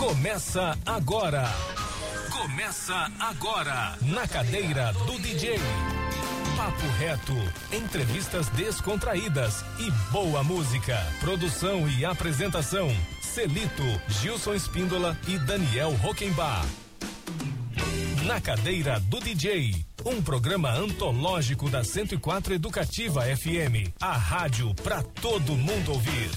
[0.00, 1.44] Começa agora.
[2.30, 3.98] Começa agora.
[4.00, 5.58] Na cadeira do DJ.
[6.56, 7.34] Papo reto,
[7.70, 10.96] entrevistas descontraídas e boa música.
[11.20, 12.88] Produção e apresentação:
[13.20, 16.64] Celito, Gilson Espíndola e Daniel Roquembar.
[18.24, 25.54] Na cadeira do DJ, um programa antológico da 104 Educativa FM, a rádio para todo
[25.54, 26.30] mundo ouvir.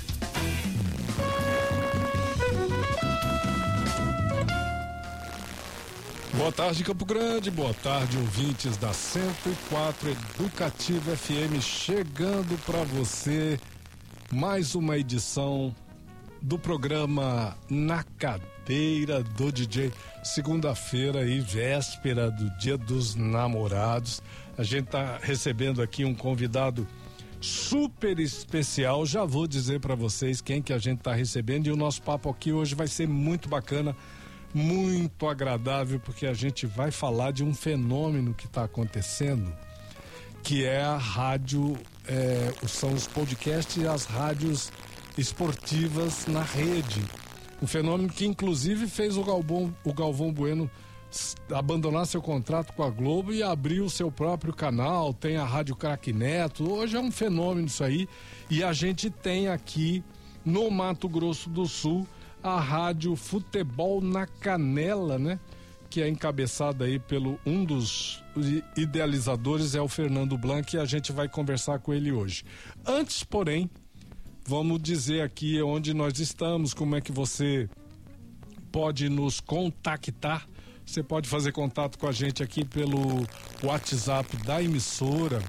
[6.35, 7.51] Boa tarde, Campo Grande.
[7.51, 13.59] Boa tarde, ouvintes da 104 Educativa FM, chegando para você
[14.31, 15.73] mais uma edição
[16.41, 19.93] do programa Na Cadeira do DJ.
[20.23, 24.19] Segunda-feira aí, véspera do Dia dos Namorados.
[24.57, 26.87] A gente tá recebendo aqui um convidado
[27.39, 29.05] super especial.
[29.05, 32.27] Já vou dizer para vocês quem que a gente tá recebendo e o nosso papo
[32.27, 33.95] aqui hoje vai ser muito bacana
[34.53, 39.53] muito agradável, porque a gente vai falar de um fenômeno que está acontecendo,
[40.43, 41.75] que é a rádio,
[42.07, 44.71] é, são os podcasts e as rádios
[45.17, 47.01] esportivas na rede.
[47.61, 50.69] Um fenômeno que inclusive fez o Galvão, o Galvão Bueno
[51.51, 55.75] abandonar seu contrato com a Globo e abrir o seu próprio canal, tem a Rádio
[55.75, 56.69] Crack Neto.
[56.71, 58.07] Hoje é um fenômeno isso aí.
[58.49, 60.03] E a gente tem aqui
[60.43, 62.07] no Mato Grosso do Sul
[62.43, 65.39] a rádio Futebol na Canela, né?
[65.89, 68.21] Que é encabeçada aí pelo um dos
[68.75, 72.43] idealizadores é o Fernando Blanc e a gente vai conversar com ele hoje.
[72.85, 73.69] Antes, porém,
[74.45, 77.69] vamos dizer aqui onde nós estamos, como é que você
[78.71, 80.47] pode nos contactar.
[80.85, 83.25] Você pode fazer contato com a gente aqui pelo
[83.63, 85.41] WhatsApp da emissora,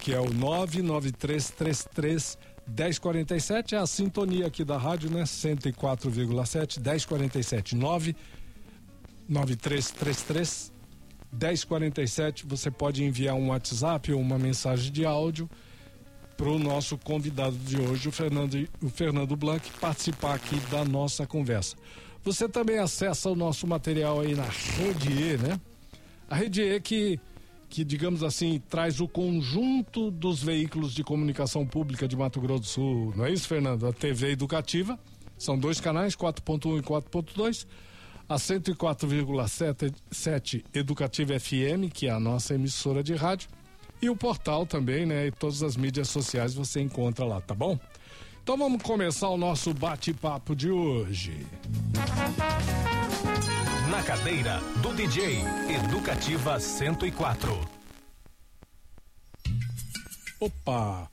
[0.00, 5.22] que é o 99333 1047 é a sintonia aqui da rádio, né?
[5.22, 8.16] 104,7 1047 9
[9.28, 10.72] 9333
[11.32, 12.46] 1047.
[12.46, 15.48] Você pode enviar um WhatsApp ou uma mensagem de áudio
[16.36, 21.26] para o nosso convidado de hoje, o Fernando, o Fernando Blanc, participar aqui da nossa
[21.26, 21.76] conversa.
[22.22, 25.60] Você também acessa o nosso material aí na Rede E, né?
[26.28, 27.20] A Rede E que
[27.68, 32.66] que, digamos assim, traz o conjunto dos veículos de comunicação pública de Mato Grosso do
[32.66, 33.86] Sul, não é isso, Fernando?
[33.86, 34.98] A TV Educativa,
[35.38, 37.66] são dois canais, 4.1 e 4.2.
[38.28, 43.48] A 104,7 Educativa FM, que é a nossa emissora de rádio.
[44.02, 45.28] E o portal também, né?
[45.28, 47.78] E todas as mídias sociais você encontra lá, tá bom?
[48.42, 51.46] Então vamos começar o nosso bate-papo de hoje.
[51.66, 53.05] Música
[53.96, 55.38] na cadeira do DJ
[55.70, 57.58] Educativa 104.
[60.38, 61.10] Opa!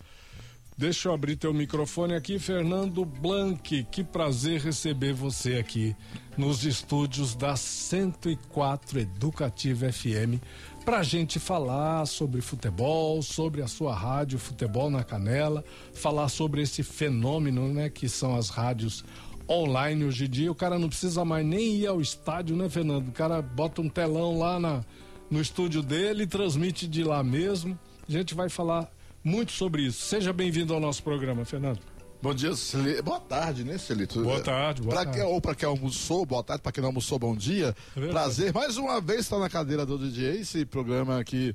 [0.77, 3.85] Deixa eu abrir teu microfone aqui, Fernando Blanc.
[3.89, 5.95] Que prazer receber você aqui
[6.37, 10.43] nos estúdios da 104 Educativa FM
[10.83, 16.83] para gente falar sobre futebol, sobre a sua rádio Futebol na Canela, falar sobre esse
[16.83, 19.05] fenômeno, né, que são as rádios
[19.49, 23.09] online hoje em dia, o cara não precisa mais nem ir ao estádio, né, Fernando?
[23.09, 24.83] O cara bota um telão lá na,
[25.29, 27.77] no estúdio dele e transmite de lá mesmo.
[28.07, 28.91] A gente vai falar
[29.23, 30.05] muito sobre isso.
[30.05, 31.79] Seja bem-vindo ao nosso programa, Fernando.
[32.21, 33.03] Bom dia, Celito.
[33.03, 34.23] Boa tarde, né, Celito?
[34.23, 35.19] Boa tarde, boa pra tarde.
[35.19, 37.75] Que, ou para quem almoçou, boa tarde, para quem não almoçou, bom dia.
[37.97, 41.53] É Prazer mais uma vez estar na cadeira do DJ, esse programa aqui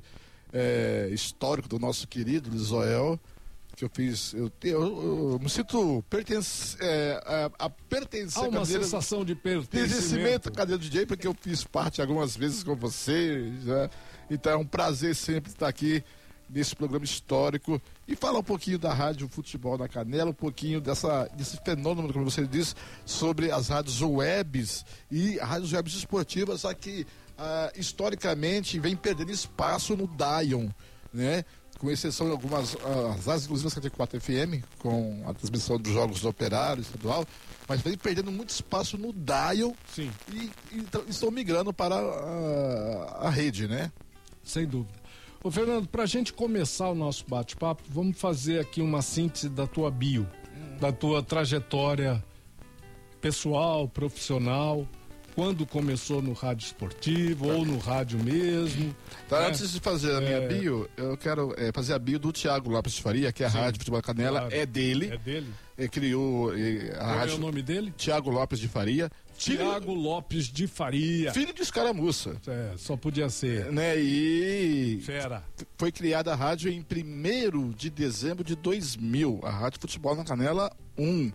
[0.53, 3.19] é, histórico do nosso querido Lisoel
[3.79, 8.59] que eu fiz, eu, eu, eu me sinto pertence, é, a, a pertencer Há uma
[8.59, 13.49] cadeira, sensação de pertencimento à cadeira DJ, porque eu fiz parte algumas vezes com você,
[13.63, 13.89] né?
[14.29, 16.03] então é um prazer sempre estar aqui
[16.49, 21.29] nesse programa histórico e falar um pouquinho da rádio Futebol na Canela, um pouquinho dessa,
[21.33, 22.75] desse fenômeno, como você disse,
[23.05, 27.07] sobre as rádios webs e rádios webs esportivas, só que
[27.37, 30.67] ah, historicamente vem perdendo espaço no Dion,
[31.13, 31.45] né?
[31.79, 32.75] Com exceção de algumas,
[33.25, 37.25] as uh, inclusive a 74 FM, com a transmissão dos jogos do operário estadual,
[37.67, 40.11] mas vem perdendo muito espaço no dial Sim.
[40.33, 43.91] E, e estão migrando para a, a rede, né?
[44.43, 44.99] Sem dúvida.
[45.41, 49.65] Ô Fernando, para a gente começar o nosso bate-papo, vamos fazer aqui uma síntese da
[49.65, 50.77] tua bio, hum.
[50.79, 52.21] da tua trajetória
[53.21, 54.85] pessoal, profissional,
[55.35, 58.95] quando começou no rádio esportivo ou no rádio mesmo.
[59.27, 59.47] Tá, né?
[59.47, 60.47] Antes de fazer a minha é...
[60.47, 63.49] bio, eu quero é, fazer a bio do Tiago Lopes de Faria, que é a
[63.49, 64.55] Sim, Rádio Futebol Canela, claro.
[64.55, 65.09] é dele.
[65.11, 65.53] É dele.
[65.77, 67.33] Ele criou é, a Qual rádio...
[67.33, 67.93] é o nome dele?
[67.95, 69.09] Tiago Lopes de Faria.
[69.37, 71.31] Tiago Lopes de Faria.
[71.31, 72.35] Filho de escaramuça.
[72.45, 73.71] É, só podia ser.
[73.71, 74.99] Né, e.
[75.01, 75.41] Fera.
[75.77, 80.69] Foi criada a rádio em 1 de dezembro de 2000, a Rádio Futebol na Canela
[80.97, 81.31] 1.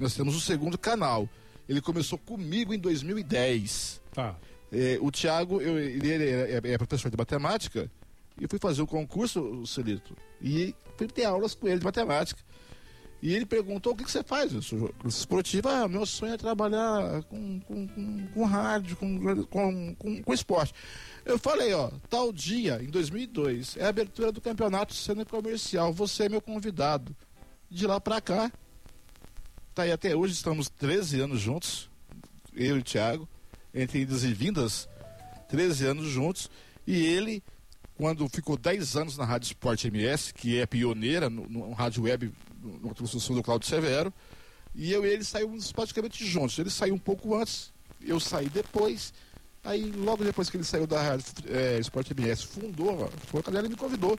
[0.00, 1.28] Nós temos o segundo canal.
[1.68, 4.00] Ele começou comigo em 2010.
[4.12, 4.36] Tá.
[4.72, 7.90] É, o Thiago, eu, ele, ele é, é, professor de matemática,
[8.38, 11.84] e eu fui fazer o concurso, o Celito, e fui ter aulas com ele de
[11.84, 12.40] matemática.
[13.22, 14.52] E ele perguntou o que, que você faz?
[14.52, 15.68] Eu sou esportivo.
[15.68, 20.74] Ah, meu sonho é trabalhar com, com, com, com rádio, com, com, com, esporte.
[21.24, 25.92] Eu falei, ó, tal dia, em 2002, é a abertura do campeonato sendo comercial.
[25.92, 27.16] Você é meu convidado.
[27.68, 28.52] De lá pra cá,
[29.76, 31.90] tá aí até hoje, estamos 13 anos juntos,
[32.54, 33.28] eu e o Thiago,
[33.74, 34.88] entre idas e vindas,
[35.50, 36.50] 13 anos juntos.
[36.86, 37.42] E ele,
[37.94, 42.32] quando ficou 10 anos na Rádio Esporte MS, que é pioneira no, no rádio web
[42.62, 44.10] no construção do Claudio Severo.
[44.74, 46.58] E eu e ele saímos praticamente juntos.
[46.58, 47.70] Ele saiu um pouco antes,
[48.00, 49.12] eu saí depois.
[49.62, 53.68] Aí, logo depois que ele saiu da Rádio é, Esporte MS, fundou, foi a ele
[53.68, 54.18] me convidou.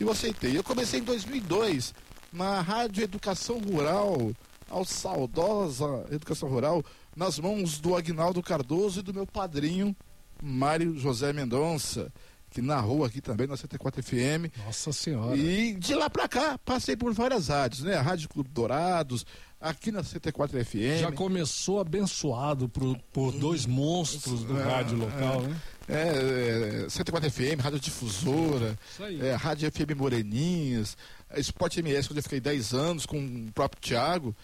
[0.00, 0.58] E eu aceitei.
[0.58, 1.94] Eu comecei em 2002
[2.32, 4.34] na Rádio Educação Rural,
[4.68, 6.84] ao saudosa Educação Rural,
[7.16, 9.94] nas mãos do Agnaldo Cardoso e do meu padrinho,
[10.42, 12.12] Mário José Mendonça
[12.50, 14.50] que narrou aqui também na 74 FM.
[14.64, 15.36] Nossa Senhora.
[15.36, 17.94] E de lá para cá, passei por várias rádios, né?
[17.94, 19.26] A Rádio Clube Dourados,
[19.60, 21.00] aqui na 74 FM.
[21.00, 25.56] Já começou abençoado por, por dois monstros do é, rádio local, é, né?
[25.88, 28.78] É, é, 74 FM, Rádio Difusora,
[29.20, 30.96] é, Rádio FM Moreninhas,
[31.36, 34.34] Esporte MS, onde eu fiquei 10 anos com o próprio Thiago.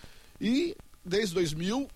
[0.40, 1.88] E desde 2000,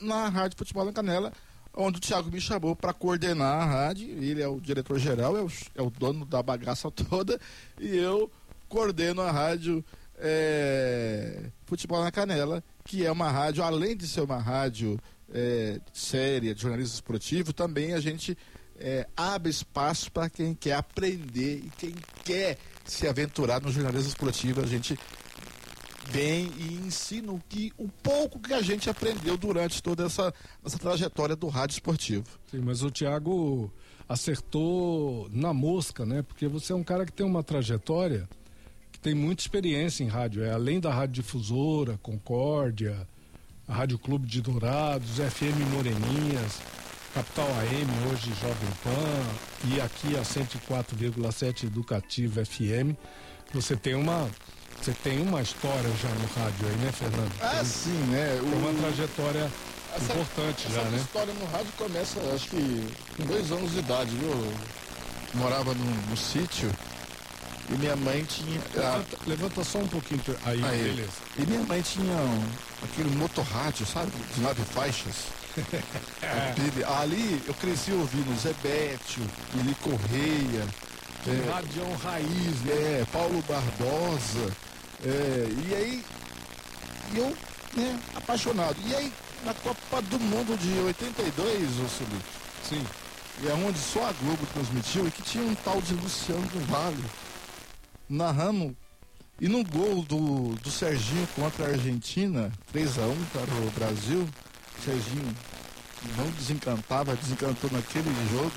[0.00, 1.32] na Rádio Futebol na Canela,
[1.76, 4.08] onde o Thiago me chamou para coordenar a rádio.
[4.08, 7.40] Ele é o diretor-geral, é o, é o dono da bagaça toda,
[7.80, 8.30] e eu
[8.68, 9.84] coordeno a rádio
[10.16, 14.98] é, Futebol na Canela, que é uma rádio, além de ser uma rádio
[15.32, 18.36] é, séria, de jornalismo esportivo, também a gente
[18.78, 21.94] é, abre espaço para quem quer aprender e quem
[22.24, 24.60] quer se aventurar no jornalismo esportivo.
[24.60, 24.98] A gente
[26.10, 30.32] vem e ensina o que o pouco que a gente aprendeu durante toda essa,
[30.64, 32.24] essa trajetória do rádio esportivo.
[32.50, 33.72] Sim, mas o Tiago
[34.08, 36.22] acertou na mosca, né?
[36.22, 38.28] Porque você é um cara que tem uma trajetória
[38.92, 43.06] que tem muita experiência em rádio, é além da rádio difusora, Concórdia,
[43.66, 46.60] a Rádio Clube de Dourados, FM Moreninhas,
[47.14, 52.96] Capital AM, hoje Jovem Pan, e aqui a 104,7 Educativa FM.
[53.52, 54.28] Você tem uma
[54.80, 57.32] você tem uma história já no rádio aí, né, Fernando?
[57.40, 58.38] Ah, tem, sim, né?
[58.40, 59.50] Tem uma trajetória
[59.94, 60.98] essa, importante essa já, né?
[60.98, 64.30] A história no rádio começa, acho que, com dois anos de idade, viu?
[64.30, 64.54] Eu
[65.34, 66.70] morava no, no sítio
[67.70, 68.60] e minha mãe tinha.
[68.74, 71.12] Levanta, levanta só um pouquinho aí, aí, beleza.
[71.38, 72.46] E minha mãe tinha um,
[72.82, 74.12] aquele motorrádio, sabe?
[74.34, 75.14] De nove faixas.
[76.22, 76.84] é.
[77.00, 79.24] Ali eu cresci ouvindo Zé Bétio,
[79.54, 80.66] Ili Correia.
[81.26, 83.00] É, Radião Raiz, né?
[83.00, 84.52] É, Paulo Barbosa.
[85.04, 86.04] É, e aí,
[87.14, 87.36] eu,
[87.74, 88.76] né, apaixonado.
[88.86, 89.12] E aí,
[89.44, 92.24] na Copa do Mundo de 82, ô Solito.
[92.68, 92.84] Sim.
[93.42, 96.60] E é onde só a Globo transmitiu e que tinha um tal de Luciano do
[96.66, 97.04] Vale
[98.08, 98.76] narrando.
[99.40, 104.28] E no gol do, do Serginho contra a Argentina, 3 a 1 para o Brasil,
[104.84, 105.34] Serginho
[106.16, 108.52] não desencantava, desencantou naquele jogo.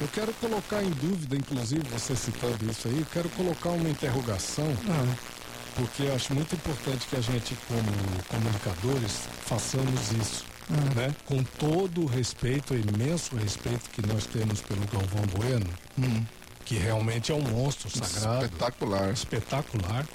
[0.00, 4.66] Eu quero colocar em dúvida, inclusive, você citando isso aí, eu quero colocar uma interrogação.
[4.88, 5.40] Ah
[5.74, 7.82] porque eu acho muito importante que a gente, como
[8.28, 10.44] comunicadores, façamos isso.
[10.68, 10.94] Uhum.
[10.94, 11.14] Né?
[11.24, 15.66] Com todo o respeito, o imenso respeito que nós temos pelo Galvão Bueno,
[15.98, 16.24] uhum.
[16.64, 18.44] que realmente é um monstro sagrado.
[18.44, 19.10] Espetacular.
[19.10, 20.06] Espetacular.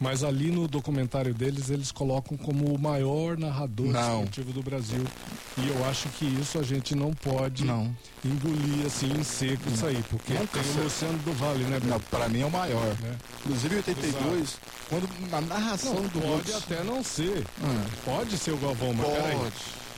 [0.00, 4.20] Mas ali no documentário deles, eles colocam como o maior narrador não.
[4.20, 5.04] esportivo do Brasil.
[5.56, 7.94] E eu acho que isso a gente não pode não.
[8.24, 9.74] engolir assim em seco não.
[9.74, 10.02] isso aí.
[10.08, 12.96] Porque não tem o Luciano do Vale, né, Não, para mim é o maior.
[13.00, 13.16] Né?
[13.40, 14.58] Inclusive em 82, Exato.
[14.88, 17.44] quando na narração do Pode até não ser.
[17.60, 17.84] Hum.
[18.04, 19.20] Pode ser o Galvão, mas pode.
[19.20, 19.50] Peraí.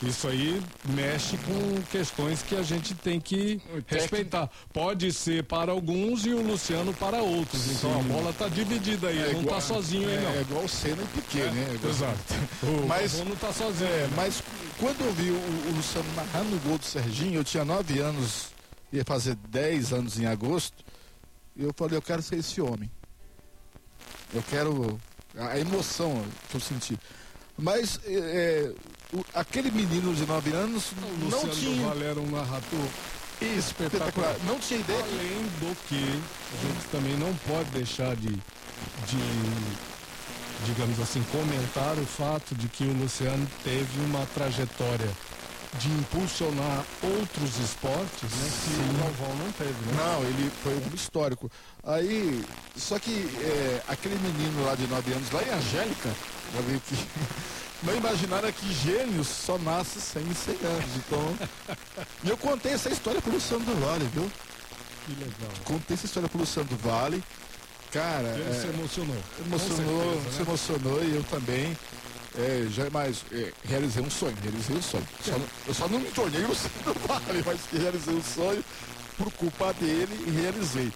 [0.02, 4.50] Isso aí mexe com questões que a gente tem que respeitar.
[4.72, 7.70] Pode ser para alguns e o Luciano para outros.
[7.70, 8.00] Então Sim.
[8.00, 10.30] a bola está dividida aí, é não está sozinho é, aí não.
[10.30, 11.78] É igual o Senna e Piquet, é, né?
[11.88, 12.18] Exato.
[12.62, 13.90] O mas não está sozinho.
[13.90, 14.42] É, mas
[14.78, 18.48] quando eu vi o, o Luciano narrando o gol do Serginho, eu tinha nove anos,
[18.90, 20.84] ia fazer dez anos em agosto,
[21.56, 22.90] e eu falei, eu quero ser esse homem.
[24.32, 24.98] Eu quero
[25.36, 26.98] a emoção que eu senti.
[27.58, 28.72] Mas é,
[29.12, 32.04] o, aquele menino de 9 anos o não Luciano tinha.
[32.04, 32.86] Era um narrador
[33.40, 34.36] espetacular.
[34.44, 35.00] Não tinha ideia.
[35.00, 39.22] Além do que a gente também não pode deixar de, de,
[40.66, 45.10] digamos assim, comentar o fato de que o Luciano teve uma trajetória
[45.78, 48.50] de impulsionar outros esportes, né?
[48.64, 48.90] Que Sim.
[48.90, 49.92] o Galvão não teve, né?
[49.96, 51.50] Não, ele foi um histórico.
[51.84, 52.44] Aí,
[52.76, 56.10] só que é, aquele menino lá de 9 anos, lá em Angélica,
[56.54, 56.96] já veio que
[57.86, 60.90] não imaginaram que gênios só nasce sem 100 anos.
[60.96, 61.38] Então,
[62.24, 64.30] e eu contei essa história pro Luciano do Vale, viu?
[65.06, 65.50] Que legal.
[65.64, 67.22] Contei essa história pro Luciano do Vale.
[67.92, 69.16] Cara, Ele é, se emocionou.
[69.44, 70.42] emocionou, Com certeza, se né?
[70.42, 71.76] emocionou e eu também.
[72.40, 75.06] É, já mais é, realizei um sonho, realizei um sonho.
[75.22, 75.32] Só
[75.66, 78.64] eu só não me tornei o do Vale, mas realizei um sonho
[79.18, 80.92] por culpa dele e realizei.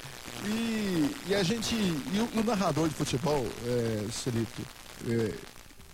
[0.46, 1.74] E, e a gente.
[1.74, 4.62] E o, o narrador de futebol, é, Celito,
[5.06, 5.34] é,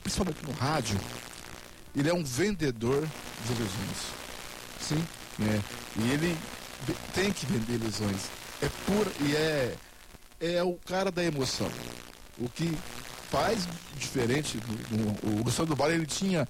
[0.03, 0.99] principalmente no rádio,
[1.97, 3.01] ele é um vendedor
[3.47, 4.21] de ilusões.
[4.81, 5.05] Sim.
[5.39, 5.63] né?
[5.97, 6.37] E ele
[7.15, 8.23] tem que vender ilusões.
[8.63, 9.75] É pura e é
[10.41, 11.71] é o cara da emoção.
[12.39, 12.77] O que
[13.31, 14.59] faz diferente
[15.23, 16.49] o Luciano do Vale, ele tinha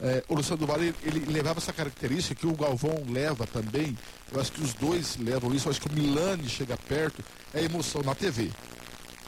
[0.00, 3.96] é, o Luciano do Vale, ele levava essa característica que o Galvão leva também.
[4.32, 5.68] Eu acho que os dois levam isso.
[5.68, 7.22] Eu acho que o Milani chega perto.
[7.52, 8.50] É emoção na TV.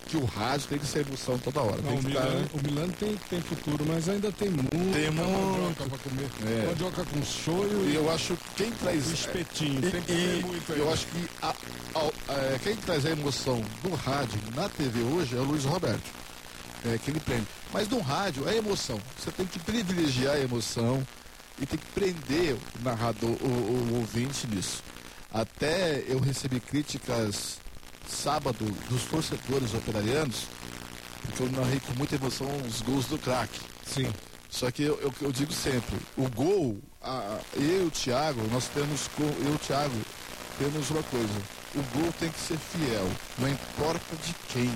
[0.06, 1.80] Que o rádio tem que ser emoção toda hora.
[1.82, 4.70] Não, o Milan, o Milan tem, tem futuro, mas ainda tem muito.
[4.92, 5.88] Tem mandioca muito.
[5.88, 6.28] pra comer.
[6.46, 6.66] É.
[6.66, 9.78] Mandioca com shoyu E e eu acho que quem traz o espetinho.
[9.78, 10.78] E, tem que comer muito aí.
[10.78, 11.54] eu acho que a-
[11.94, 16.10] a- é, quem traz a emoção do rádio na TV hoje é o Luiz Roberto.
[16.84, 17.46] É, que ele prende.
[17.72, 19.00] Mas no rádio é emoção.
[19.18, 21.06] Você tem que privilegiar a emoção
[21.60, 24.82] e tem que prender o narrador, o, o ouvinte nisso.
[25.32, 27.58] Até eu recebi críticas
[28.08, 30.46] sábado dos torcedores operarianos,
[31.22, 33.60] porque eu narrei com muita emoção os gols do craque.
[33.86, 34.12] Sim.
[34.50, 38.66] Só que eu, eu, eu digo sempre, o gol, a- eu e o Thiago, nós
[38.68, 39.94] temos, eu e o Thiago,
[40.58, 41.32] temos uma coisa,
[41.74, 43.08] o gol tem que ser fiel,
[43.38, 44.70] não importa de quem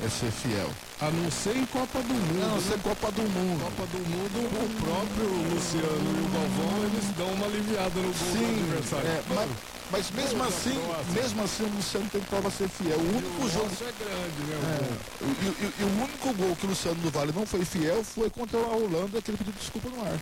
[0.00, 0.70] é ser fiel.
[1.00, 2.40] A não ser em Copa do Mundo.
[2.40, 2.62] Não, né?
[2.62, 3.60] ser Copa do Mundo.
[3.64, 8.12] Copa do Mundo, o próprio Luciano e o Galvão, eles dão uma aliviada no gol
[8.12, 9.08] do Sim, adversário.
[9.08, 9.50] é, mas,
[9.90, 10.78] mas mesmo assim,
[11.12, 12.98] mesmo assim o Luciano tem prova ser fiel.
[12.98, 13.70] O E único o jogo.
[13.80, 14.88] é grande, né?
[15.20, 18.02] É, e, e- e o único gol que o Luciano do Vale não foi fiel
[18.04, 20.18] foi contra a Holanda, que ele pediu desculpa no ar.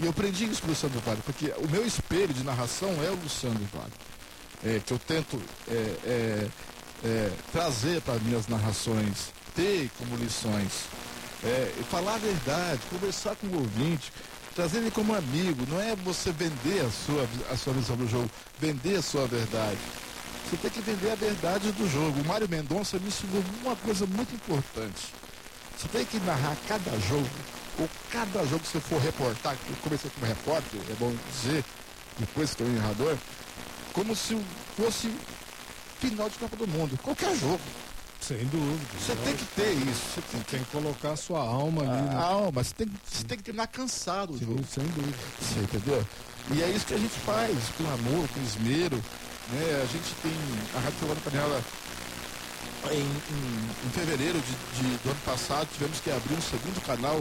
[0.00, 2.90] E eu aprendi isso com o Luciano do Vale, porque o meu espelho de narração
[3.04, 3.92] é o Luciano do Vale.
[4.64, 6.46] É, que eu tento é,
[7.04, 10.86] é, trazer para minhas narrações, ter como lições,
[11.44, 14.12] é, falar a verdade, conversar com o ouvinte,
[14.54, 18.30] trazer ele como amigo, não é você vender a sua, a sua visão do jogo,
[18.58, 19.78] vender a sua verdade.
[20.48, 22.20] Você tem que vender a verdade do jogo.
[22.20, 25.12] O Mário Mendonça me ensinou uma coisa muito importante.
[25.76, 27.28] Você tem que narrar cada jogo,
[27.78, 31.64] ou cada jogo que você for reportar, eu comecei como repórter, é bom dizer,
[32.18, 33.16] depois que eu narrador,
[33.92, 34.36] como se
[34.76, 35.14] fosse
[36.00, 36.98] final de Copa do Mundo.
[37.02, 37.60] Qualquer jogo.
[38.20, 38.80] Sem dúvida.
[39.00, 40.02] Você tem que ter isso.
[40.14, 41.90] Você tem que Tem que colocar a sua alma ali.
[41.90, 42.16] a né?
[42.16, 44.64] alma, você tem, você tem que terminar cansado o jogo.
[44.68, 45.16] Sem dúvida.
[45.40, 46.04] Você entendeu?
[46.52, 48.96] E é isso que a gente faz, com amor, com esmero.
[49.50, 49.82] Né?
[49.82, 50.32] A gente tem
[50.76, 51.62] a Rádio Fogão da Canela
[52.90, 57.20] em, em- em fevereiro de, de- do ano passado tivemos que abrir um segundo canal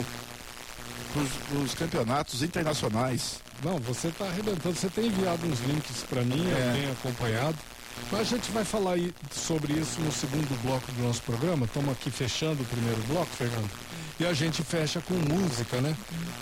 [1.14, 3.40] para os campeonatos internacionais.
[3.64, 4.76] Não, você está arrebentando.
[4.76, 6.74] Você tem enviado uns links para mim, eu É.
[6.74, 7.58] tenho acompanhado.
[8.12, 8.98] Mas a gente vai falar
[9.32, 11.66] sobre isso no segundo bloco do nosso programa.
[11.66, 13.70] Estamos aqui fechando o primeiro bloco, Fernando.
[14.20, 15.96] E a gente fecha com música, né?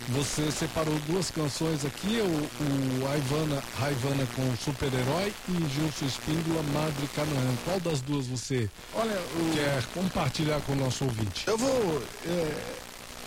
[0.09, 7.07] Você separou duas canções aqui, o, o Aivana, Raivana com Super-Herói e Gilson Espíndola, Madre
[7.15, 7.55] Canoã.
[7.65, 11.45] Qual das duas você Olha, o- quer compartilhar com o nosso ouvinte?
[11.47, 12.01] eu vou.
[12.27, 12.63] é,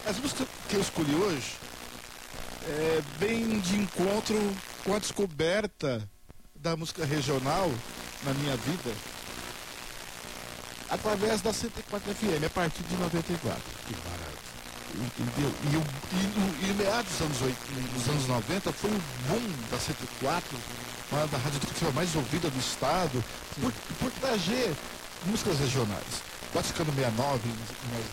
[0.08, 1.52] as músicas que eu escolhi hoje
[2.68, 4.36] é bem de encontro
[4.84, 6.08] com a descoberta
[6.56, 7.70] da música regional
[8.24, 8.94] na minha vida
[10.90, 13.60] através da 104 FM, a partir de 94.
[13.86, 14.38] Que barato.
[14.94, 15.52] Entendeu?
[15.70, 19.52] E, o, e, no- e meados dos anos, 80, dos anos 90 foi o boom
[19.70, 20.58] da 104,
[21.12, 23.22] uma da rádio educativa mais ouvida do estado,
[23.60, 23.70] por,
[24.00, 24.74] por trazer
[25.26, 26.22] músicas regionais.
[26.54, 28.06] Vaticano 69, em mais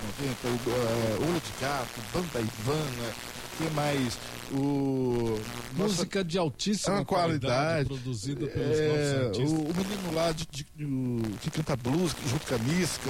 [0.43, 3.13] 90, o, eh, Olho de Gato, Banda Ivana,
[3.57, 4.17] que mais?
[4.51, 5.39] O.
[5.75, 7.87] Música de altíssima uma qualidade, qualidade.
[7.89, 9.51] produzida pelos é, artistas.
[9.51, 13.09] o, o menino lá de, de- o- que canta blues, junto com a Misca,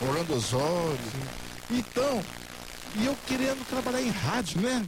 [0.00, 0.98] o Orlando Osório.
[1.70, 2.22] Então,
[2.96, 4.84] e eu querendo trabalhar em rádio, né?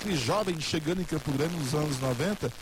[0.00, 2.52] Aquele jovem chegando em Campo Grande nos anos 90.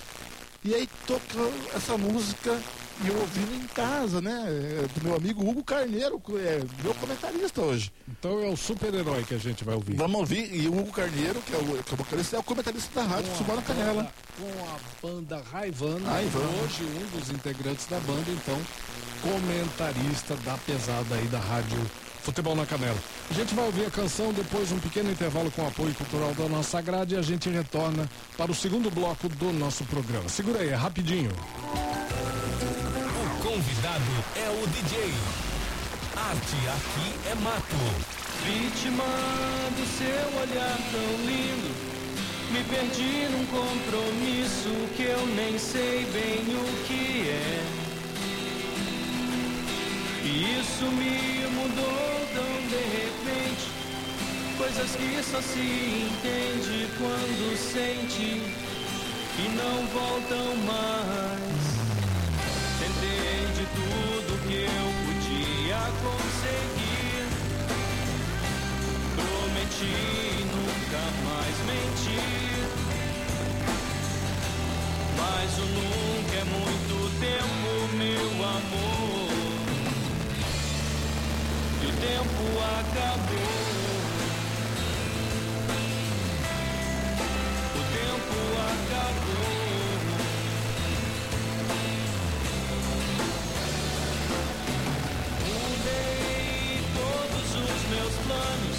[0.62, 2.60] E aí tocou essa música
[3.02, 4.44] e eu ouvindo em casa, né?
[4.46, 7.90] é, Do meu amigo Hugo Carneiro, que é meu comentarista hoje.
[8.06, 9.96] Então é o super-herói que a gente vai ouvir.
[9.96, 10.54] Vamos ouvir.
[10.54, 13.06] E o Hugo Carneiro, que é o, que é o vocalista, é o comentarista da
[13.06, 14.12] rádio Futebol na Canela.
[14.38, 16.46] Com a banda Raivana, Raivana.
[16.62, 18.60] hoje um dos integrantes da banda, então,
[19.22, 21.78] comentarista da pesada aí da rádio
[22.22, 22.98] Futebol na Canela.
[23.30, 26.80] A gente vai ouvir a canção, depois um pequeno intervalo com apoio cultural da nossa
[26.80, 30.28] grade e a gente retorna para o segundo bloco do nosso programa.
[30.28, 31.30] Segura aí, é rapidinho.
[33.22, 34.04] O convidado
[34.36, 35.12] é o DJ.
[36.16, 37.76] Arte aqui é mato.
[38.44, 39.04] Vítima
[39.76, 41.70] do seu olhar tão lindo.
[42.52, 47.79] Me perdi num compromisso que eu nem sei bem o que é.
[50.32, 53.66] E isso me mudou tão de repente.
[54.56, 58.40] Coisas que só se entende quando sente
[59.38, 61.62] e não voltam mais.
[62.78, 67.26] Tentei de tudo que eu podia conseguir.
[69.16, 69.98] Prometi
[70.54, 72.68] nunca mais mentir.
[75.18, 79.19] Mas o nunca é muito tempo, meu amor.
[81.90, 82.44] O tempo
[82.78, 83.50] acabou.
[87.74, 88.36] O tempo
[88.70, 89.50] acabou.
[95.48, 98.78] Mudei todos os meus planos.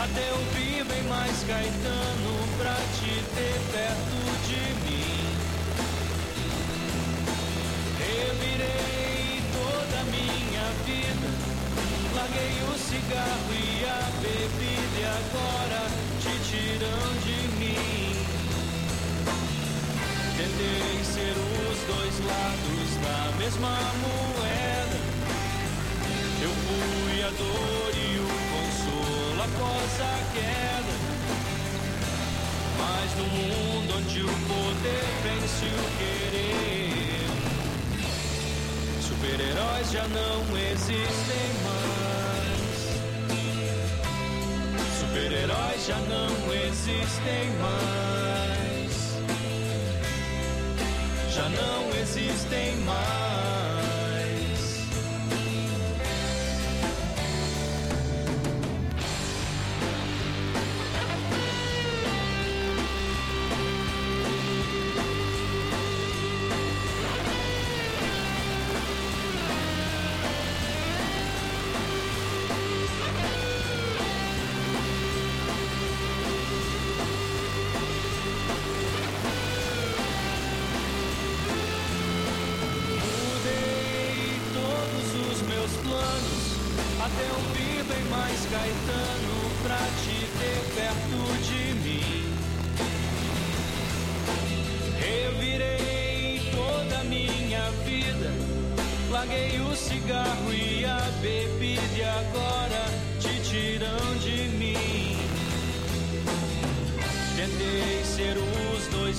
[0.00, 5.29] Até ouvir bem mais Caetano pra te ter perto de mim.
[13.10, 15.82] Cigarro e a bebida e agora
[16.20, 18.14] te tiram de mim.
[20.36, 23.74] Tentei ser os dois lados da mesma
[24.04, 24.98] moeda.
[26.40, 30.94] Eu fui a dor e o consolo após a queda.
[32.78, 37.26] Mas no mundo onde o poder vence o querer,
[39.02, 41.79] super-heróis já não existem mais.
[45.20, 49.20] Super-heróis já não existem mais.
[51.34, 53.29] Já não existem mais.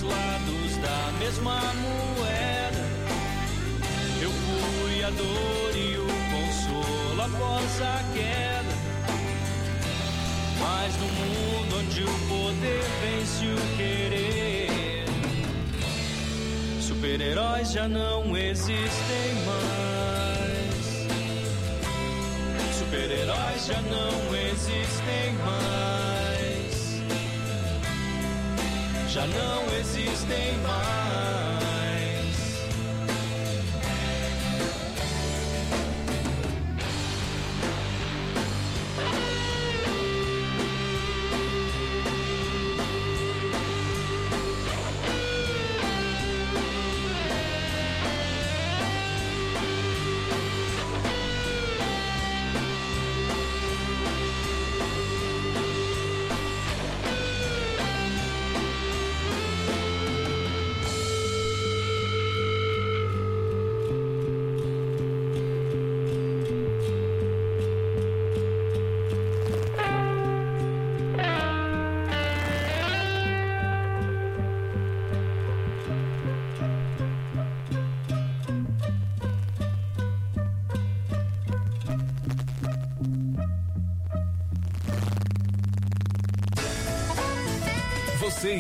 [0.01, 2.83] Lados da mesma moeda.
[4.21, 8.75] Eu fui a dor e o consolo após a queda.
[10.59, 15.05] Mas no mundo onde o poder vence o querer,
[16.81, 21.07] super-heróis já não existem mais.
[22.77, 26.11] Super-heróis já não existem mais.
[29.13, 31.50] Já não existem mais.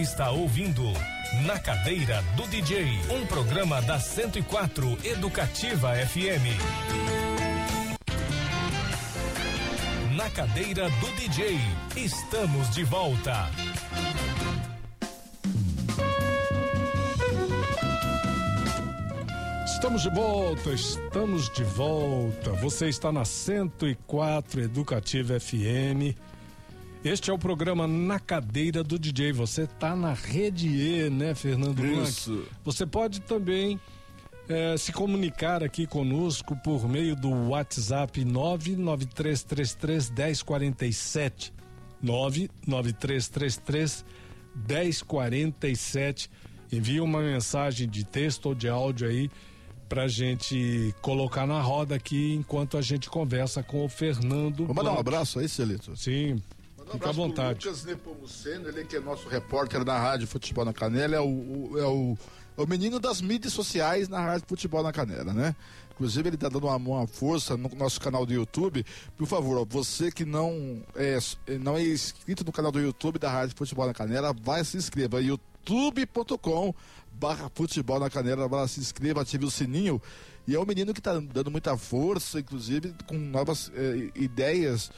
[0.01, 0.83] Está ouvindo
[1.45, 6.57] Na Cadeira do DJ, um programa da 104 Educativa FM.
[10.15, 11.59] Na Cadeira do DJ,
[11.95, 13.47] estamos de volta.
[19.65, 22.51] Estamos de volta, estamos de volta.
[22.53, 26.15] Você está na 104 Educativa FM.
[27.03, 29.31] Este é o programa Na Cadeira do DJ.
[29.33, 32.31] Você está na rede E, né, Fernando Isso.
[32.31, 32.47] Blanc?
[32.63, 33.79] Você pode também
[34.47, 41.51] eh, se comunicar aqui conosco por meio do WhatsApp 99333 1047.
[42.03, 44.05] 99333
[44.69, 46.29] 1047.
[46.71, 49.27] Envie uma mensagem de texto ou de áudio aí
[49.89, 54.67] pra gente colocar na roda aqui enquanto a gente conversa com o Fernando.
[54.67, 54.99] Vamos mandar um Blanc.
[55.09, 55.97] abraço aí, Celito.
[55.97, 56.41] Sim,
[56.91, 57.65] um fica à vontade.
[57.67, 61.77] Lucas Nepomuceno, ele que é nosso repórter na Rádio Futebol na Canela, é o, o-
[61.79, 62.17] é o,
[62.57, 65.55] é o menino das mídias sociais na Rádio Futebol na Canela, né?
[65.93, 68.83] Inclusive, ele tá dando uma, uma força no nosso canal do YouTube.
[69.17, 71.17] Por favor, ó, você que não é,
[71.59, 75.21] não é inscrito no canal do YouTube da Rádio Futebol na Canela, vai se inscreva.
[75.21, 76.73] youtube.com
[77.13, 80.01] barra futebol na canela, vai lá, se inscreva, ative o sininho.
[80.47, 84.91] E é um menino que está dando muita força, inclusive com novas eh, ideias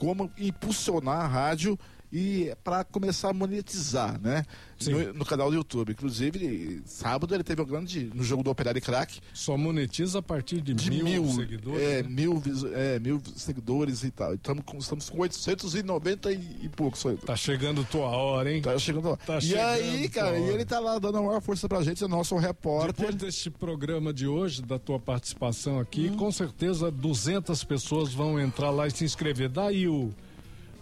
[0.00, 1.78] como impulsionar a rádio
[2.12, 4.44] e para começar a monetizar, né?
[4.86, 5.92] No, no canal do YouTube.
[5.92, 10.62] Inclusive, sábado ele teve um grande no jogo do Operário Crack Só monetiza a partir
[10.62, 11.82] de, de mil, mil, seguidores.
[11.82, 12.08] é, né?
[12.08, 12.42] mil,
[12.74, 14.34] é, mil seguidores e tal.
[14.34, 17.04] Estamos com, estamos com 890 e, e poucos.
[17.26, 18.62] Tá chegando tua hora, hein?
[18.62, 19.16] Tá chegando lá.
[19.18, 21.82] Tá e chegando aí, cara, tua e ele tá lá dando a maior força pra
[21.82, 22.94] gente, é nosso repórter.
[22.94, 26.16] Depois deste programa de hoje, da tua participação aqui, Hum.
[26.16, 29.48] com certeza 200 pessoas vão entrar lá e se inscrever.
[29.50, 30.10] Dá aí o,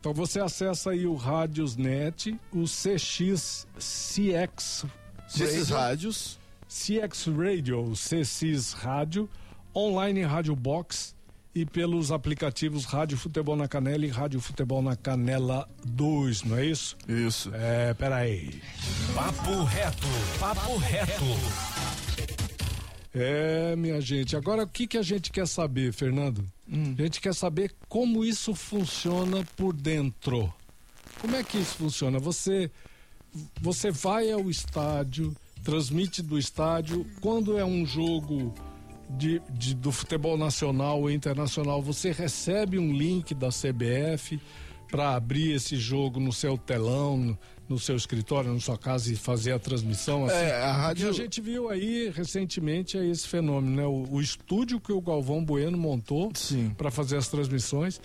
[0.00, 6.38] Então você acessa aí o Rádiosnet, o CX CX rádios.
[6.68, 9.28] CX Radio, CX Rádio,
[9.74, 11.14] online Rádio Box
[11.54, 16.66] e pelos aplicativos Rádio Futebol na Canela e Rádio Futebol na Canela 2, não é
[16.66, 16.96] isso?
[17.08, 17.50] Isso.
[17.54, 18.60] É, peraí.
[19.14, 20.06] Papo reto,
[20.38, 21.24] papo reto.
[23.12, 24.36] É, minha gente.
[24.36, 26.44] Agora, o que, que a gente quer saber, Fernando?
[26.96, 30.52] A gente quer saber como isso funciona por dentro.
[31.20, 32.20] Como é que isso funciona?
[32.20, 32.70] Você,
[33.60, 37.04] você vai ao estádio, transmite do estádio.
[37.20, 38.54] Quando é um jogo
[39.16, 44.40] de, de- do futebol nacional ou internacional, você recebe um link da CBF
[44.90, 49.16] para abrir esse jogo no seu telão, no, no seu escritório, na sua casa e
[49.16, 50.24] fazer a transmissão.
[50.24, 50.34] Assim.
[50.34, 51.08] É, a Porque rádio.
[51.08, 53.86] a gente viu aí recentemente é esse fenômeno, né?
[53.86, 56.32] O, o estúdio que o Galvão Bueno montou
[56.76, 58.00] para fazer as transmissões.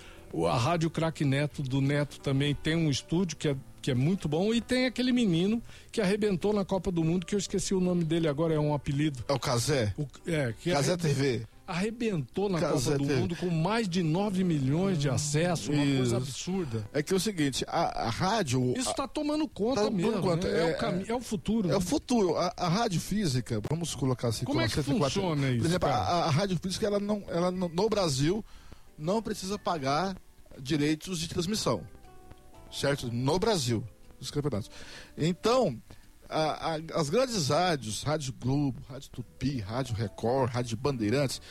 [0.47, 3.55] A Rádio Crack Neto do Neto também tem um estúdio que é,
[3.85, 4.51] que é muito bom.
[4.51, 8.03] E tem aquele menino que arrebentou na Copa do Mundo, que eu esqueci o nome
[8.03, 9.23] dele agora, é um apelido.
[9.27, 9.93] É o Casé.
[9.95, 11.45] O, é, que Casé TV.
[11.67, 13.19] arrebentou na Casé Copa do TV.
[13.19, 15.97] Mundo com mais de 9 milhões de acessos, uma Isso.
[15.97, 16.89] coisa absurda.
[16.91, 18.73] É que é o seguinte, a, a rádio.
[18.75, 20.19] Isso está tomando conta Tá mesmo.
[20.19, 20.57] conta, né?
[20.63, 21.67] É, é- o cami- é o futuro.
[21.67, 21.77] É né?
[21.77, 22.35] o futuro.
[22.37, 25.89] A, a rádio física, vamos colocar assim, Como é que 104 funciona isso, Por exemplo,
[25.89, 25.93] a,
[26.25, 28.43] a rádio física, ela não, ela no Brasil,
[28.97, 30.15] não precisa pagar
[30.59, 31.83] direitos de transmissão.
[32.75, 33.11] Certo?
[33.11, 33.83] No Brasil,
[34.19, 34.69] os campeonatos.
[35.17, 35.81] Então,
[36.29, 41.41] a- a- as grandes rádios, Rádio Globo, Rádio Tupi, Rádio Record, Rádio Bandeirantes,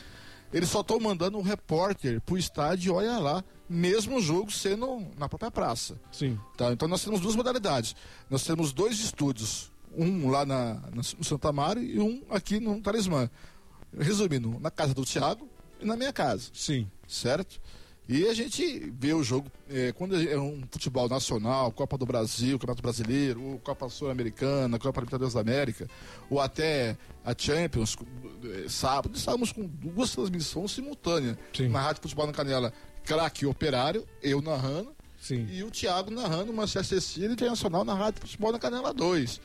[0.53, 5.05] eles só estão mandando um repórter pro estádio e olha lá, mesmo o jogo sendo
[5.17, 5.99] na própria praça.
[6.11, 6.39] Sim.
[6.55, 7.95] Tá, então nós temos duas modalidades.
[8.29, 12.79] Nós temos dois estúdios, um lá na, na- no Santa Mário e um aqui no
[12.81, 13.29] Talismã.
[13.97, 16.89] Resumindo, na casa do Thiago e na minha casa, Sim.
[17.07, 17.59] certo?
[18.07, 22.59] E a gente vê o jogo, eh, quando é um futebol nacional, Copa do Brasil,
[22.59, 25.89] Campeonato Brasileiro, ou Copa Sul-Americana, Copa Libertadores da América,
[26.29, 27.97] ou até a Champions,
[28.43, 31.35] eh, sábado, estávamos com duas transmissões simultâneas.
[31.51, 31.69] Sim.
[31.69, 32.71] Na Rádio Futebol na Canela,
[33.03, 35.47] craque operário, eu narrando, Sim.
[35.51, 39.41] E o Thiago narrando Manchester City Internacional na Rádio Futebol na Canela 2.